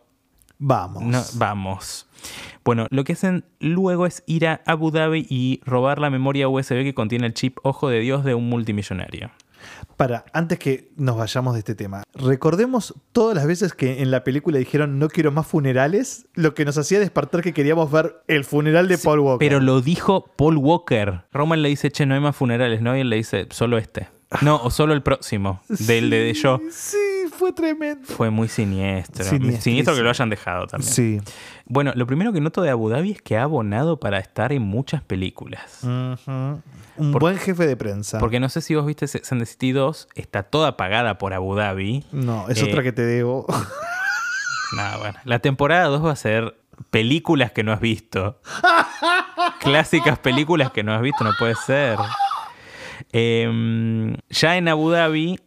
[0.58, 1.02] Vamos.
[1.02, 2.06] no, vamos.
[2.62, 6.82] Bueno, lo que hacen luego es ir a Abu Dhabi y robar la memoria USB
[6.84, 9.30] que contiene el chip Ojo de Dios de un multimillonario.
[9.96, 14.24] Para, antes que nos vayamos de este tema, recordemos todas las veces que en la
[14.24, 18.44] película dijeron no quiero más funerales, lo que nos hacía despertar que queríamos ver el
[18.44, 19.46] funeral de Paul Walker.
[19.46, 21.24] Pero lo dijo Paul Walker.
[21.32, 22.96] Roman le dice, che, no hay más funerales, ¿no?
[22.96, 24.08] Y él le dice, solo este.
[24.42, 26.60] No, o solo el próximo, del de, de yo.
[26.70, 26.96] Sí,
[27.40, 28.06] fue tremendo.
[28.06, 29.24] Fue muy siniestro.
[29.24, 30.92] Siniestro que lo hayan dejado también.
[30.92, 31.20] Sí.
[31.64, 34.62] Bueno, lo primero que noto de Abu Dhabi es que ha abonado para estar en
[34.62, 35.80] muchas películas.
[35.82, 36.62] Un
[37.12, 38.18] buen jefe de prensa.
[38.18, 41.32] Porque no sé si vos viste Sex and the City 2, está toda pagada por
[41.34, 42.04] Abu Dhabi.
[42.12, 43.46] No, es Eh, otra que te debo.
[44.76, 45.18] Nada, bueno.
[45.24, 46.56] La temporada 2 va a ser
[46.90, 48.40] películas que no has visto.
[49.60, 51.98] Clásicas películas que no has visto, no puede ser.
[53.12, 55.40] Em, ya en Abu Dhabi,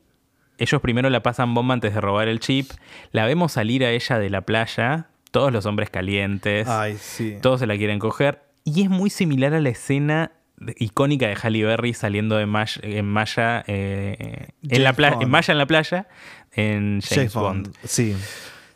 [0.57, 2.71] ellos primero la pasan bomba antes de robar el chip.
[3.11, 6.67] La vemos salir a ella de la playa, todos los hombres calientes.
[6.67, 7.37] Ay, sí.
[7.41, 8.43] Todos se la quieren coger.
[8.63, 10.31] Y es muy similar a la escena
[10.77, 15.51] icónica de Halle Berry saliendo de Maya, en Maya, eh, en, la playa, en Maya
[15.51, 16.07] en la playa,
[16.53, 17.75] en James, Bond.
[17.83, 18.15] Sí.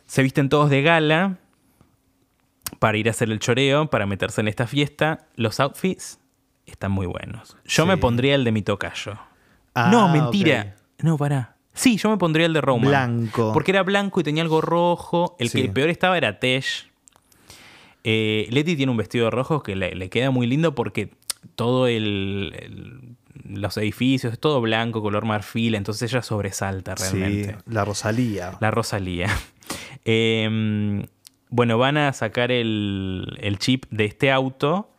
[0.06, 1.36] Se visten todos de gala
[2.78, 5.26] para ir a hacer el choreo, para meterse en esta fiesta.
[5.36, 6.18] Los outfits
[6.66, 7.56] están muy buenos.
[7.64, 7.88] Yo Sí.
[7.88, 9.18] me pondría el de mi tocayo.
[9.74, 10.74] Ah, no, mentira.
[10.98, 11.54] No, pará.
[11.78, 12.88] Sí, yo me pondría el de Roman.
[12.88, 13.52] Blanco.
[13.52, 15.36] Porque era blanco y tenía algo rojo.
[15.38, 15.62] El Sí.
[15.62, 16.86] que peor estaba era Tesh.
[18.04, 21.10] Eh, Letty tiene un vestido rojo que le, le queda muy lindo porque
[21.54, 23.00] todo el, el-
[23.60, 27.52] los edificios es todo blanco, color marfil, entonces ella sobresalta realmente.
[27.54, 28.58] Sí, la Rosalía.
[28.60, 29.28] La Rosalía.
[30.10, 31.06] Eh,
[31.50, 34.90] bueno, van a sacar el, el chip de este auto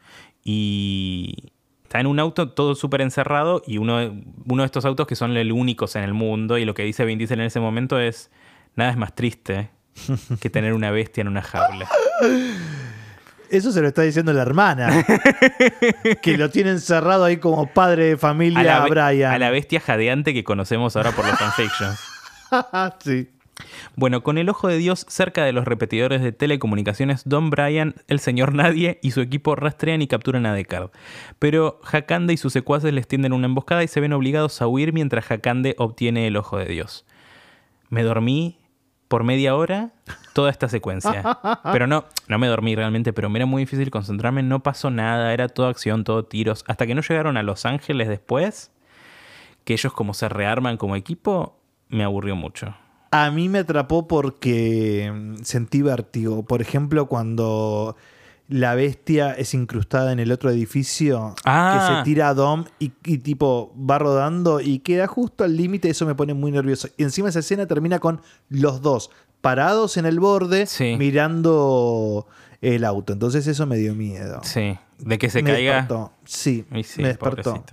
[0.44, 1.52] y
[1.90, 4.12] está en un auto todo súper encerrado y uno, de-
[4.46, 7.04] uno de estos autos que son el únicos en el mundo y lo que dice
[7.04, 8.30] Vin Diesel en ese momento es
[8.76, 9.72] nada es más triste
[10.40, 11.90] que tener una bestia en una jaula.
[13.50, 15.04] Eso se lo está diciendo la hermana.
[16.22, 19.34] que lo tiene encerrado ahí como padre de familia A la, a Brian.
[19.34, 22.00] a la bestia jadeante que conocemos ahora por los fanfictions.
[23.04, 23.28] sí.
[23.96, 28.20] Bueno, con el ojo de Dios cerca de los repetidores de telecomunicaciones, Don Bryan, el
[28.20, 30.92] señor Nadie y su equipo rastrean y capturan a Deckard.
[31.40, 34.94] Pero Hakande y sus secuaces les tienden una emboscada y se ven obligados a huir
[34.94, 37.06] mientras Hakande obtiene el ojo de Dios.
[37.90, 38.58] Me dormí
[39.10, 39.90] por media hora
[40.34, 41.40] toda esta secuencia.
[41.74, 45.34] Pero no, no me dormí realmente, pero me era muy difícil concentrarme, no pasó nada,
[45.34, 46.64] era todo acción, todo tiros.
[46.68, 48.72] Hasta que no llegaron a Los Ángeles después,
[49.66, 52.76] que ellos como se rearman como equipo, me aburrió mucho.
[53.12, 56.44] A mí me atrapó porque mm, sentí vértigo.
[56.44, 57.96] Por ejemplo, cuando
[58.48, 61.88] la bestia es incrustada en el otro edificio, Ah.
[61.90, 65.90] que se tira a Dom y, y tipo va rodando y queda justo al límite,
[65.90, 66.88] eso me pone muy nervioso.
[66.98, 70.96] Y encima esa escena termina con los dos parados en el borde Sí.
[70.98, 72.28] mirando
[72.62, 73.14] el auto.
[73.14, 74.42] Entonces eso me dio miedo.
[74.44, 75.76] Sí, de que se me caiga.
[75.76, 76.12] despertó.
[76.26, 77.64] Sí, me despertó.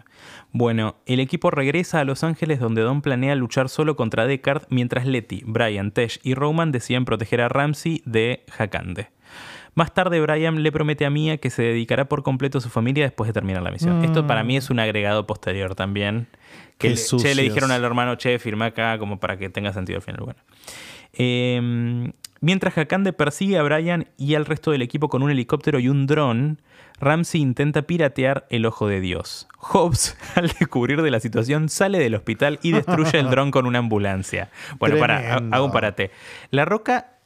[0.58, 5.04] Bueno, el equipo regresa a Los Ángeles donde Don planea luchar solo contra Deckard mientras
[5.04, 9.10] Letty, Brian, Tesh y Roman deciden proteger a Ramsey de Hakande.
[9.74, 13.04] Más tarde Brian le promete a Mia que se dedicará por completo a su familia
[13.04, 14.02] después de terminar la misión.
[14.02, 16.26] Esto para mí es un agregado posterior también.
[16.78, 19.98] Que le, che, le dijeron al hermano, che, firma acá como para que tenga sentido
[19.98, 20.22] al final.
[20.24, 20.40] Bueno.
[21.12, 25.90] Eh, mientras Hakande persigue a Brian y al resto del equipo con un helicóptero y
[25.90, 26.62] un dron,
[27.00, 29.48] Ramsey intenta piratear el ojo de Dios.
[29.58, 33.78] Hobbs, al descubrir de la situación, sale del hospital y destruye el dron con una
[33.78, 34.50] ambulancia.
[34.78, 36.10] Bueno, para, hago un parate.
[36.50, 37.16] La Roca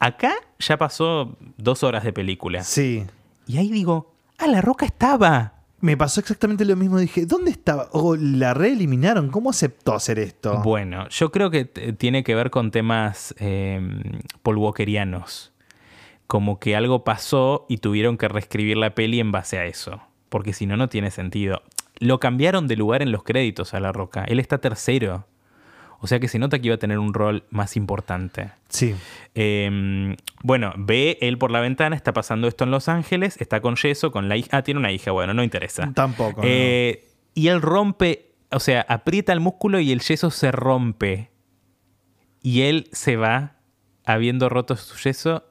[0.00, 2.64] Acá ya pasó dos horas de película.
[2.64, 3.04] Sí.
[3.46, 5.52] Y ahí digo, ah, la roca estaba.
[5.80, 6.98] Me pasó exactamente lo mismo.
[6.98, 7.90] Dije, ¿dónde estaba?
[7.92, 9.30] O la reeliminaron.
[9.30, 10.62] ¿Cómo aceptó hacer esto?
[10.62, 13.78] Bueno, yo creo que tiene que ver con temas eh.
[16.30, 20.00] Como que algo pasó y tuvieron que reescribir la peli en base a eso.
[20.28, 21.62] Porque si no, no tiene sentido.
[21.98, 24.22] Lo cambiaron de lugar en los créditos a La Roca.
[24.28, 25.26] Él está tercero.
[25.98, 28.52] O sea que se nota que iba a tener un rol más importante.
[28.68, 28.94] Sí.
[29.34, 33.74] Eh, bueno, ve él por la ventana, está pasando esto en Los Ángeles, está con
[33.74, 34.58] yeso, con la hija.
[34.58, 35.90] Ah, tiene una hija, bueno, no interesa.
[35.96, 36.42] Tampoco.
[36.42, 36.46] no.
[36.46, 41.32] Eh, y él rompe, o sea, aprieta el músculo y el yeso se rompe.
[42.40, 43.56] Y él se va,
[44.04, 45.49] habiendo roto su yeso.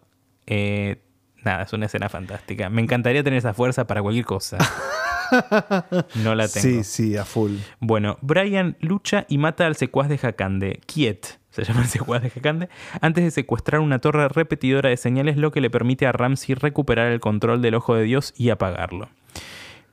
[0.50, 1.02] Eh,
[1.43, 2.70] nada, es una escena fantástica.
[2.70, 4.58] Me encantaría tener esa fuerza para cualquier cosa.
[6.16, 6.64] No la tengo.
[6.64, 7.58] Sí, sí, a full.
[7.80, 12.32] Bueno, Brian lucha y mata al secuaz de Hakande, Kiet, se llama el secuaz de
[12.36, 12.68] Hakande,
[13.00, 17.12] antes de secuestrar una torre repetidora de señales, lo que le permite a Ramsey recuperar
[17.12, 19.10] el control del ojo de Dios y apagarlo.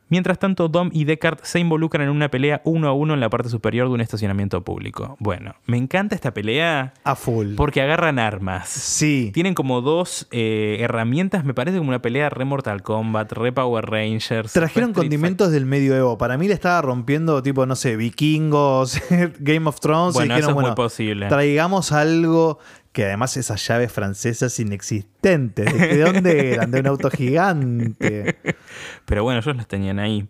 [0.09, 3.29] Mientras tanto, Dom y Deckard se involucran en una pelea uno a uno en la
[3.29, 5.17] parte superior de un estacionamiento público.
[5.19, 7.55] Bueno, me encanta esta pelea A full.
[7.57, 8.69] porque agarran armas.
[8.69, 9.31] Sí.
[9.35, 13.85] Tienen como dos eh, herramientas, me parece como una pelea re Mortal Kombat, re Power
[13.87, 14.53] Rangers.
[14.53, 16.19] Trajeron condimentos del medioevo.
[16.19, 19.01] Para mí le estaba rompiendo, tipo, no sé, vikingos,
[19.41, 20.15] Game of Thrones.
[20.15, 21.27] y Bueno, dijeron, eso es muy bueno, posible.
[21.29, 22.59] traigamos algo
[22.93, 25.67] que además esas llaves francesas inexistentes.
[25.67, 26.71] ¿De qué- de dónde eran?
[26.71, 28.37] De un auto gigante.
[29.07, 30.27] Pero bueno, ellos las tenían ahí.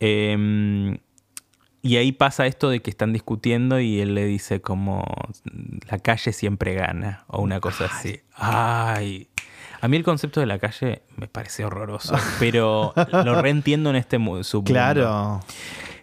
[0.00, 0.98] Eh,
[1.80, 5.04] y ahí pasa esto de que están discutiendo y él le dice como
[5.88, 8.20] la calle siempre gana o una cosa así.
[8.34, 9.28] Ay.
[9.80, 12.92] A mí el concepto de la calle me parece horroroso, pero
[13.24, 14.72] lo reentiendo en este mu- submundo.
[14.72, 15.40] Claro.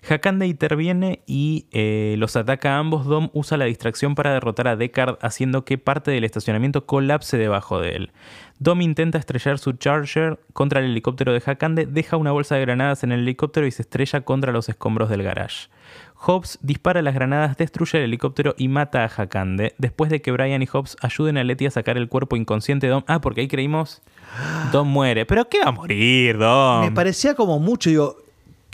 [0.10, 3.06] Hakande interviene y eh, los ataca a ambos.
[3.06, 7.80] Dom usa la distracción para derrotar a Deckard, haciendo que parte del estacionamiento colapse debajo
[7.80, 8.12] de él.
[8.60, 13.04] Dom intenta estrellar su Charger contra el helicóptero de Hakande, deja una bolsa de granadas
[13.04, 15.68] en el helicóptero y se estrella contra los escombros del garage.
[16.16, 20.62] Hobbs dispara las granadas, destruye el helicóptero y mata a Hakande, después de que Brian
[20.62, 23.04] y Hobbs ayuden a Letty a sacar el cuerpo inconsciente de Dom.
[23.08, 24.02] Ah, porque ahí creímos...
[24.72, 25.26] Dom muere.
[25.26, 26.86] ¿Pero qué va a morir, Dom?
[26.86, 28.18] Me parecía como mucho, digo,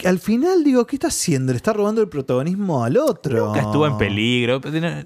[0.01, 1.53] que al final digo, ¿qué está haciendo?
[1.53, 3.45] Le está robando el protagonismo al otro.
[3.47, 4.59] Nunca estuvo en peligro.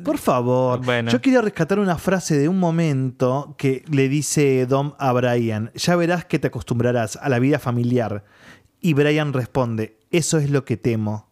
[0.03, 1.11] Por favor, Bueno.
[1.11, 5.97] yo quería rescatar una frase de un momento que le dice Dom a Brian, ya
[5.97, 8.23] verás que te acostumbrarás a la vida familiar.
[8.79, 11.27] Y Brian responde, eso es lo que temo.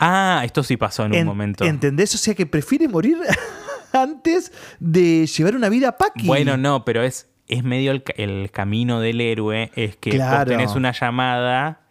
[0.00, 1.64] Ah, esto sí pasó en un En- momento.
[1.66, 2.14] ¿Entendés?
[2.14, 3.18] O sea que prefiere morir
[3.92, 6.26] antes de llevar una vida paqui.
[6.26, 10.50] Bueno, no, pero es, es medio el, el camino del héroe, es que vos Claro.
[10.50, 11.82] tenés una llamada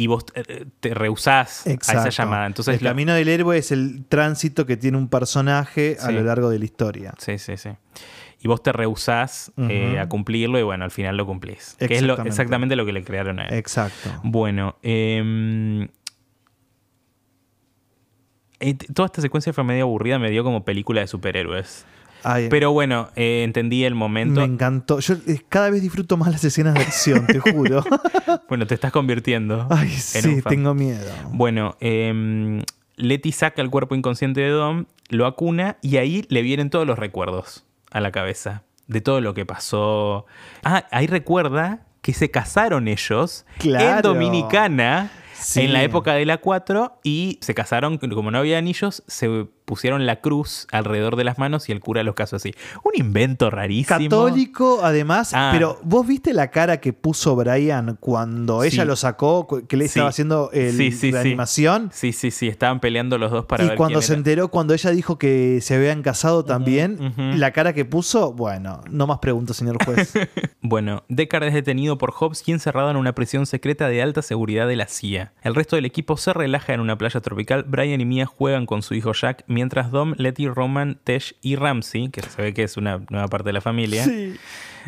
[0.00, 2.46] y vos eh, te rehusás a esa llamada.
[2.46, 6.22] Entonces el lo- camino del héroe es el tránsito que tiene un personaje a lo
[6.22, 7.12] largo de la historia.
[7.18, 7.68] Sí, sí, sí.
[8.42, 11.76] Y vos te rehusás eh, a cumplirlo y bueno, al final lo cumplís.
[11.78, 12.76] Que es lo- Exactamente.
[12.76, 13.54] lo que le crearon a él.
[13.58, 14.08] Exacto.
[14.22, 15.88] Bueno, em,
[18.60, 21.84] eh, toda esta secuencia fue medio aburrida, me dio como película de superhéroes.
[22.22, 24.40] Ay, Pero bueno, eh, entendí el momento.
[24.40, 25.00] me encantó.
[25.00, 27.84] Yo eh, cada vez disfruto más las escenas de acción, te juro.
[28.48, 29.66] Bueno, te estás convirtiendo.
[29.70, 30.50] Ay, en sí, un fan.
[30.50, 31.10] tengo miedo.
[31.32, 32.62] Bueno, em,
[32.96, 36.98] Letty saca el cuerpo inconsciente de Dom, lo acuna y ahí le vienen todos los
[36.98, 40.26] recuerdos a la cabeza de todo lo que pasó.
[40.64, 44.02] Ah, ahí recuerda que se casaron ellos en.
[44.02, 45.62] Dominicana Sí.
[45.62, 50.04] en la época de la 4 y se casaron, como no había anillos, se pusieron
[50.04, 52.52] la cruz alrededor de las manos y el cura los casó así.
[52.82, 53.98] Un invento rarísimo.
[54.00, 55.50] Católico, además, Ah.
[55.52, 59.90] pero vos viste la cara que puso Brian cuando ella lo sacó, que le Sí.
[59.90, 61.90] estaba haciendo el, Sí, la animación.
[61.92, 64.18] Sí, sí, sí, estaban peleando los dos para y ver cuando quién se era.
[64.18, 69.06] enteró, cuando ella dijo que se habían casado también, la cara que puso, bueno, no
[69.06, 70.12] más preguntas, señor juez.
[70.62, 74.68] Bueno, Deckard es detenido por Hobbs y encerrado en una prisión secreta de alta seguridad
[74.68, 75.32] de la CIA.
[75.42, 77.64] El resto del equipo se relaja en una playa tropical.
[77.66, 82.08] Brian y Mia juegan con su hijo Jack, mientras Dom, Letty, Roman, Tesh y Ramsey,
[82.08, 84.34] que se ve que es una nueva parte de la familia, sí.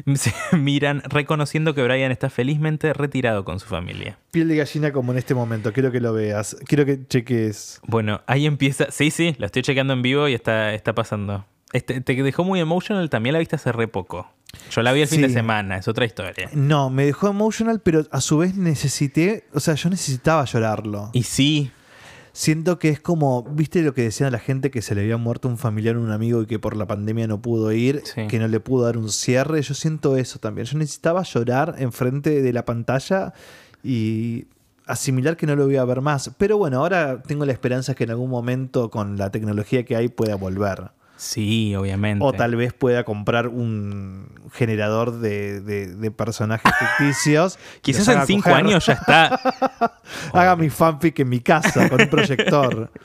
[0.14, 4.18] se miran reconociendo que Brian está felizmente retirado con su familia.
[4.30, 7.80] Piel de gallina como en este momento, quiero que lo veas, quiero que cheques.
[7.86, 8.90] Bueno, ahí empieza.
[8.90, 11.44] Sí, sí, la estoy chequeando en vivo y está, está pasando.
[11.74, 14.30] Este, te dejó muy emotional, también la viste hace re poco.
[14.70, 15.26] Yo la vi el fin Sí.
[15.28, 16.50] de semana, es otra historia.
[16.54, 21.10] No, me dejó emotional, pero a su vez necesité, o sea, yo necesitaba llorarlo.
[21.14, 21.70] Y sí,
[22.32, 25.48] Siento que es como, ¿viste lo que decían la gente que se le había muerto
[25.48, 28.26] un familiar o un amigo y que por la pandemia no pudo ir, Sí.
[28.28, 29.60] que no le pudo dar un cierre?
[29.60, 30.66] Yo siento eso también.
[30.66, 33.34] Yo necesitaba llorar enfrente de la pantalla
[33.84, 34.46] y
[34.86, 36.30] asimilar que no lo voy a ver más.
[36.38, 40.08] Pero bueno, ahora tengo la esperanza que en algún momento con la tecnología que hay
[40.08, 40.90] pueda volver.
[41.22, 42.24] Sí, obviamente.
[42.24, 47.58] O tal vez pueda comprar un generador de, de- de personajes ficticios.
[47.76, 48.64] y Quizás en cinco coger.
[48.66, 49.38] años ya está.
[50.32, 52.90] Haga mi fanfic en mi casa con un proyector.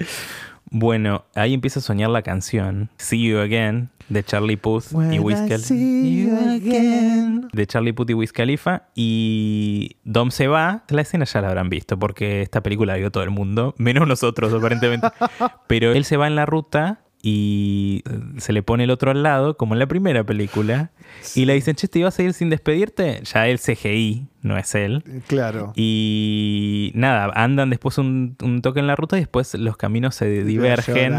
[0.70, 5.20] Bueno, ahí empieza a soñar la canción See You Again de Charlie Puth y When
[5.22, 7.48] Wiz I Khal- see you again.
[7.54, 10.84] de Charlie Puth y Wiz Khalifa y Dom se va.
[10.90, 14.06] La escena ya la habrán visto porque esta película la vio todo el mundo, menos
[14.10, 15.08] nosotros aparentemente.
[15.68, 19.24] Pero él se va en la ruta y eh, se le pone el otro al
[19.24, 20.92] lado, como en la primera película,
[21.36, 23.22] y le dicen, che, ¿te ibas a ir sin despedirte?
[23.24, 25.04] Ya el CGI, no es él.
[25.28, 25.74] Claro.
[25.76, 30.44] Y nada, andan después un, un toque en la ruta y después los caminos se
[30.44, 31.16] divergen.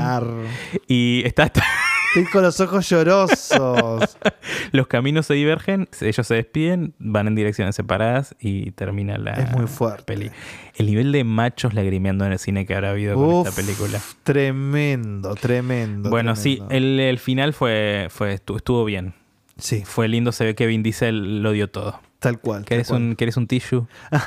[0.87, 1.51] Y está,
[2.15, 4.17] Estoy con los ojos llorosos.
[4.73, 9.51] los caminos se divergen, ellos se despiden, van en direcciones separadas y termina la Es
[9.53, 10.05] muy fuerte.
[10.05, 10.31] peli.
[10.77, 14.01] El nivel de machos lagrimeando en el cine que habrá habido con Uf, esta película.
[14.23, 16.09] Tremendo, tremendo.
[16.11, 19.15] Bueno, sí, el, el final fue, fue estu- estuvo bien.
[19.59, 22.01] Sí, Fue lindo, se ve que Vin Diesel lo dio todo.
[22.19, 22.65] Tal cual.
[22.65, 23.03] ¿Querés cual.
[23.03, 23.87] un, ¿Querés un tissue?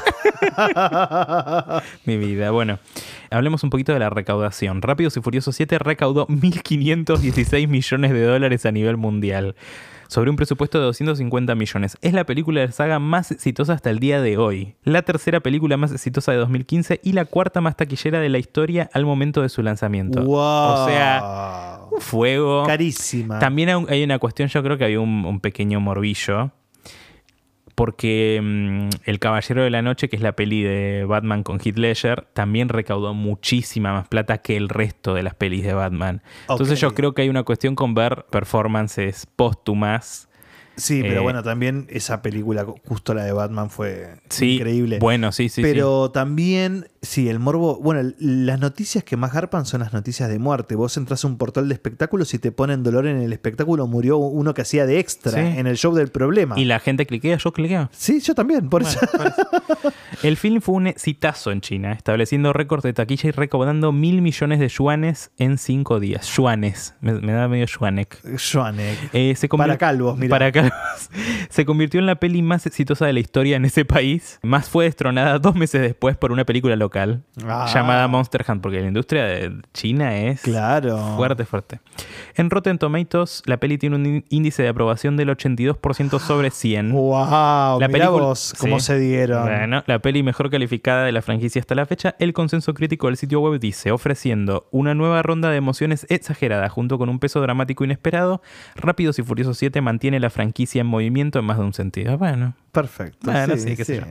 [2.06, 2.52] Mi vida.
[2.52, 2.80] Bueno,
[3.30, 4.82] hablemos un poquito de la recaudación.
[4.82, 9.56] Rápidos y Furiosos 7 recaudó 1.516 millones de dólares a nivel mundial,
[10.08, 11.98] sobre un presupuesto de 250 millones.
[12.02, 14.76] Es la película de la saga más exitosa hasta el día de hoy.
[14.84, 18.90] La tercera película más exitosa de 2015 y la cuarta más taquillera de la historia
[18.94, 20.24] al momento de su lanzamiento.
[20.24, 20.38] Wow.
[20.38, 22.64] O sea, fuego.
[22.66, 23.40] carísima.
[23.40, 26.52] También hay un- hay una cuestión, yo creo que había un, un pequeño morbillo.
[27.82, 31.80] Porque mm, El Caballero de la Noche, que es la peli de Batman con Heath
[31.80, 36.22] Ledger, también recaudó muchísima más plata que el resto de las pelis de Batman.
[36.48, 40.30] Entonces yo creo que hay una cuestión con ver performances póstumas.
[40.76, 45.00] Sí, pero Eh, bueno, también esa película, justo la de Batman, fue Sí, increíble.
[45.00, 47.80] Bueno, sí, sí, pero también, sí, el morbo.
[47.82, 50.76] Bueno, las noticias que más garpan son las noticias de muerte.
[50.76, 53.88] Vos entras a un portal de espectáculos y te ponen dolor en el espectáculo.
[53.88, 55.40] Murió uno que hacía de extra Sí.
[55.40, 56.60] en el show del problema.
[56.60, 57.90] Y la gente cliquea, yo cliqueo.
[57.92, 59.92] Sí, yo también, por Bueno, eso.
[60.24, 64.60] El film fue un exitazo en China, estableciendo récord de taquilla y recaudando mil millones
[64.60, 66.28] de yuanes en cinco días.
[66.36, 68.20] Yuanes, me, me da medio yuanek.
[68.38, 69.10] Schwanek.
[69.14, 70.30] Eh, se Para calvos, mira.
[70.30, 70.74] Para calvos.
[71.50, 74.40] Se convirtió en la peli más exitosa de la historia en ese país.
[74.44, 76.91] Más fue destronada dos meses después por una película local
[77.46, 77.68] Ah.
[77.74, 80.98] llamada Monster Hunt, porque la industria de China es Claro.
[81.16, 81.80] fuerte, fuerte.
[82.36, 86.92] En Rotten Tomatoes, la peli tiene un ín- índice de aprobación del 82% sobre 100.
[86.92, 87.22] Wow,
[87.80, 88.86] La película- vos cómo sí.
[88.88, 89.44] se dieron.
[89.44, 93.18] Bueno, la peli mejor calificada de la franquicia hasta la fecha, el consenso crítico del
[93.18, 97.84] sitio web dice, ofreciendo una nueva ronda de emociones exagerada junto con un peso dramático
[97.84, 98.42] inesperado,
[98.76, 102.18] Rápidos y Furiosos 7 mantiene la franquicia en movimiento en más de un sentido.
[102.18, 103.30] Bueno, Perfecto.
[103.30, 104.04] Bueno, sí, qué sé yo.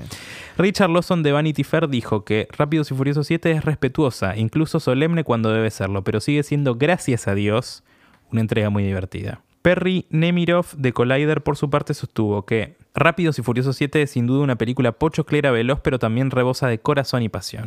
[0.58, 5.24] Richard Lawson de Vanity Fair dijo que Rápidos y Furiosos 7 es respetuosa, incluso solemne
[5.24, 7.82] cuando debe serlo, pero sigue siendo, gracias a Dios,
[8.30, 9.42] una entrega muy divertida.
[9.60, 14.28] Perry Nemirov de Collider por su parte sostuvo que Rápidos y Furiosos 7 es sin
[14.28, 17.66] duda una película pochoclera veloz, pero también rebosa de corazón y pasión.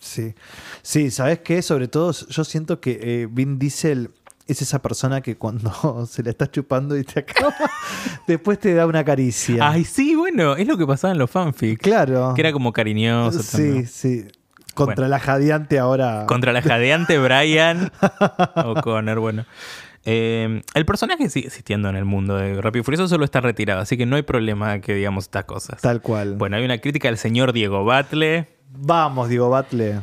[0.00, 0.34] Sí.
[0.82, 1.62] Sí, ¿sabes qué?
[1.62, 4.10] Sobre todo, yo siento que eh, Vin Diesel
[4.46, 7.54] es esa persona que cuando se la está chupando y te acaba,
[8.26, 9.68] después te da una caricia.
[9.68, 11.82] Ay, sí, bueno, es lo que pasaba en los fanfics.
[11.82, 12.32] claro.
[12.34, 13.42] Que era como cariñoso.
[13.42, 13.86] Sí, también.
[13.86, 14.24] sí.
[14.74, 16.26] Contra la jadeante ahora.
[16.26, 17.92] Contra la jadeante Brian
[18.56, 19.46] O'Connor, bueno.
[20.04, 23.80] Eh, el personaje sigue existiendo en el mundo de Rápido y Furioso, solo está retirado,
[23.80, 25.80] así que no hay problema que digamos estas cosas.
[25.80, 26.34] Tal cual.
[26.34, 28.48] Bueno, hay una crítica del señor Diego Batle.
[28.70, 30.00] Vamos, Diego Batle.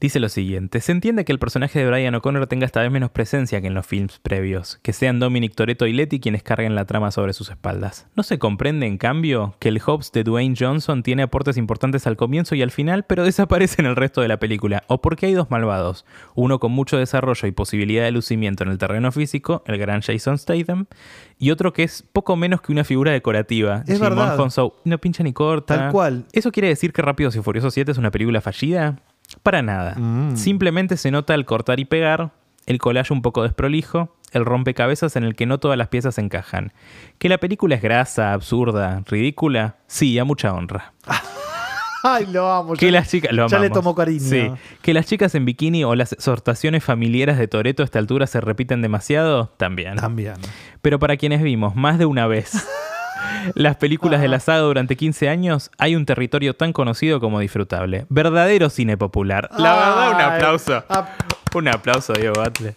[0.00, 3.10] Dice lo siguiente, se entiende que el personaje de Brian O'Connor tenga esta vez menos
[3.10, 6.86] presencia que en los films previos, que sean Dominic Toretto y Letty quienes carguen la
[6.86, 8.06] trama sobre sus espaldas.
[8.16, 12.16] ¿No se comprende, en cambio, que el Hobbs de Dwayne Johnson tiene aportes importantes al
[12.16, 14.84] comienzo y al final, pero desaparece en el resto de la película?
[14.86, 16.06] ¿O porque hay dos malvados?
[16.34, 20.38] Uno con mucho desarrollo y posibilidad de lucimiento en el terreno físico, el gran Jason
[20.38, 20.86] Statham,
[21.38, 24.38] y otro que es poco menos que una figura decorativa, Es Jimon verdad.
[24.84, 25.76] No pincha ni corta.
[25.76, 26.24] Tal cual.
[26.32, 28.96] ¿Eso quiere decir que Rápidos y Furiosos 7 es una película fallida?
[29.42, 29.94] Para nada.
[29.96, 30.36] Mm.
[30.36, 32.30] Simplemente se nota el cortar y pegar,
[32.66, 36.72] el collage un poco desprolijo, el rompecabezas en el que no todas las piezas encajan.
[37.18, 39.76] ¿Que la película es grasa, absurda, ridícula?
[39.86, 40.92] Sí, a mucha honra.
[42.02, 42.72] Ay, lo amo.
[42.74, 44.20] Que ya- las chicas, lo ya le tomó cariño.
[44.20, 44.50] Sí.
[44.80, 48.40] Que las chicas en bikini o las exhortaciones familiares de Toreto a esta altura se
[48.40, 49.96] repiten demasiado, también.
[49.96, 50.34] También.
[50.80, 52.52] Pero para quienes vimos más de una vez
[53.54, 58.06] las películas de la saga durante 15 años, hay un territorio tan conocido como disfrutable.
[58.08, 59.48] Verdadero cine popular.
[59.58, 60.84] La verdad, un aplauso.
[60.88, 61.08] ap-
[61.54, 62.72] Un aplauso, Diego Batle.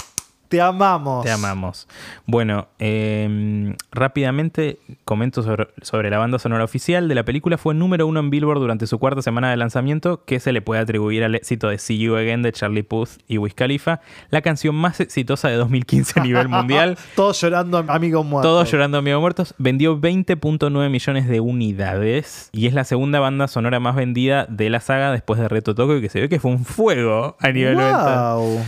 [0.54, 1.26] Te amamos.
[1.26, 1.88] Te amamos.
[2.28, 7.58] Bueno, eh, rápidamente comento sobre, sobre, la banda sonora oficial de la película.
[7.58, 10.80] Fue número uno en Billboard durante su cuarta semana de lanzamiento, que se le puede
[10.80, 14.76] atribuir al éxito de See You Again de Charlie Puth y Wiz Khalifa, la canción
[14.76, 17.00] más exitosa de 2015 a nivel mundial.
[17.16, 18.52] Todos llorando amigos muertos.
[18.52, 19.56] Todos llorando amigos muertos.
[19.58, 24.82] Vendió 20.9 millones de unidades y es la segunda banda sonora más vendida de la
[24.82, 28.64] saga después de Reto Tokyo, que se ve que fue un fuego a nivel wow.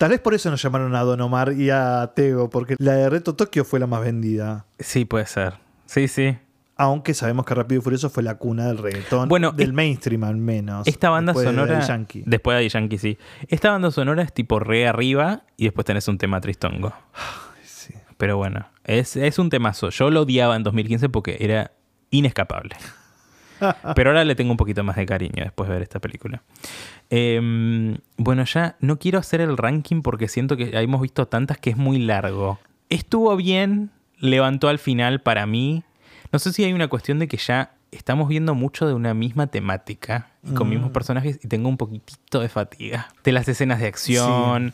[0.00, 3.10] Tal vez por eso nos llamaron a Don Omar y a Tego, porque la de
[3.10, 4.64] Reto Tokio fue la más vendida.
[4.78, 5.58] Sí, puede ser.
[5.84, 6.38] Sí, sí.
[6.76, 9.28] Aunque sabemos que Rápido y Furioso fue la cuna del reggaetón.
[9.28, 10.88] Bueno, del mainstream al menos.
[10.88, 11.80] Esta banda después sonora.
[11.80, 12.22] De Yankee.
[12.24, 13.18] Después de Yankee, sí.
[13.48, 16.94] Esta banda sonora es tipo re arriba y después tenés un tema tristongo.
[17.62, 17.92] Sí.
[18.16, 19.90] Pero bueno, es, es un temazo.
[19.90, 21.72] Yo lo odiaba en 2015 porque era
[22.08, 22.74] inescapable.
[23.94, 26.42] Pero ahora le tengo un poquito más de cariño después de ver esta película.
[27.10, 31.70] Eh, bueno, ya no quiero hacer el ranking porque siento que hemos visto tantas que
[31.70, 32.58] es muy largo.
[32.88, 35.82] Estuvo bien, levantó al final para mí.
[36.32, 39.48] No sé si hay una cuestión de que ya estamos viendo mucho de una misma
[39.48, 40.70] temática y con Mm.
[40.70, 43.08] mismos personajes y tengo un poquitito de fatiga.
[43.24, 44.72] De las escenas de acción.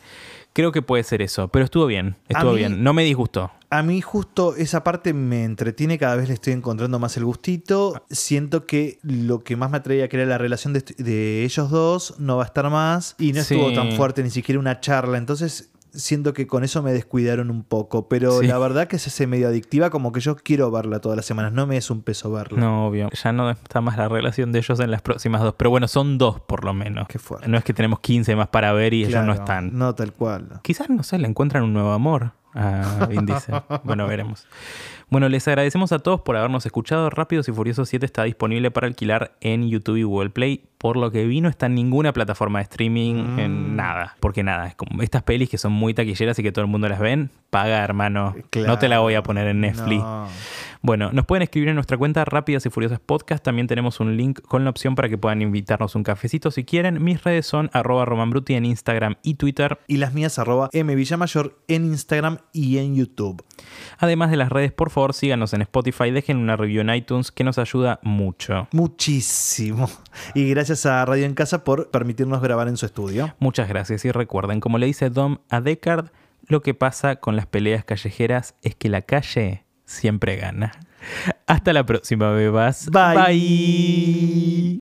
[0.53, 2.83] Creo que puede ser eso, pero estuvo bien, estuvo mí- bien.
[2.83, 3.51] No me disgustó.
[3.69, 8.01] A mí justo esa parte me entretiene, cada vez le estoy encontrando más el gustito.
[8.09, 12.15] Siento que lo que más me atraía, que era la relación de, de ellos dos,
[12.17, 13.15] no va a estar más.
[13.19, 13.53] Y no Sí.
[13.55, 15.17] estuvo tan fuerte, ni siquiera una charla.
[15.17, 18.07] Entonces siento que con eso me descuidaron un poco.
[18.07, 18.47] Pero Sí.
[18.47, 21.53] la verdad que se hace medio adictiva, como que yo quiero verla todas las semanas.
[21.53, 22.59] No me es un peso verla.
[22.59, 23.09] No, obvio.
[23.23, 25.55] Ya no está más la relación de ellos en las próximas dos.
[25.57, 27.07] Pero bueno, son dos por lo menos.
[27.07, 27.47] Qué fuerte.
[27.47, 29.77] No es que tenemos 15 más para ver y ellos no están.
[29.77, 30.59] No, tal cual.
[30.63, 33.55] Quizás, no sé, le encuentran un nuevo amor a Diesel.
[33.83, 34.47] bueno, veremos.
[35.09, 37.09] Bueno, les agradecemos a todos por habernos escuchado.
[37.09, 40.65] Rápidos y Furiosos 7 está disponible para alquilar en YouTube y Google Play.
[40.77, 43.75] Por lo que vi, no está en ninguna plataforma de streaming, en Mm.
[43.75, 44.15] nada.
[44.19, 46.87] Porque nada, es como estas pelis que son muy taquilleras y que todo el mundo
[46.87, 48.35] las ven, paga, hermano.
[48.65, 50.03] No te la voy a poner en Netflix.
[50.03, 50.27] No.
[50.83, 53.43] Bueno, nos pueden escribir en nuestra cuenta Rápidas y Furiosas Podcast.
[53.43, 57.03] También tenemos un link con la opción para que puedan invitarnos un cafecito si quieren.
[57.03, 59.79] Mis redes son arroba romanbruti en Instagram y Twitter.
[59.87, 63.43] Y las mías, arroba mvillamayor en Instagram y en YouTube.
[63.97, 67.43] Además de las redes, por favor síganos en Spotify, dejen una review en iTunes que
[67.43, 68.67] nos ayuda mucho.
[68.71, 69.89] Muchísimo.
[70.35, 73.33] Y gracias a Radio en Casa por permitirnos grabar en su estudio.
[73.39, 76.09] Muchas gracias y recuerden, como le dice Dom a Deckard,
[76.45, 80.73] lo que pasa con las peleas callejeras es que la calle siempre gana.
[81.45, 82.89] Hasta la próxima, bebas.
[82.91, 83.15] Bye.
[83.15, 84.79] Bye.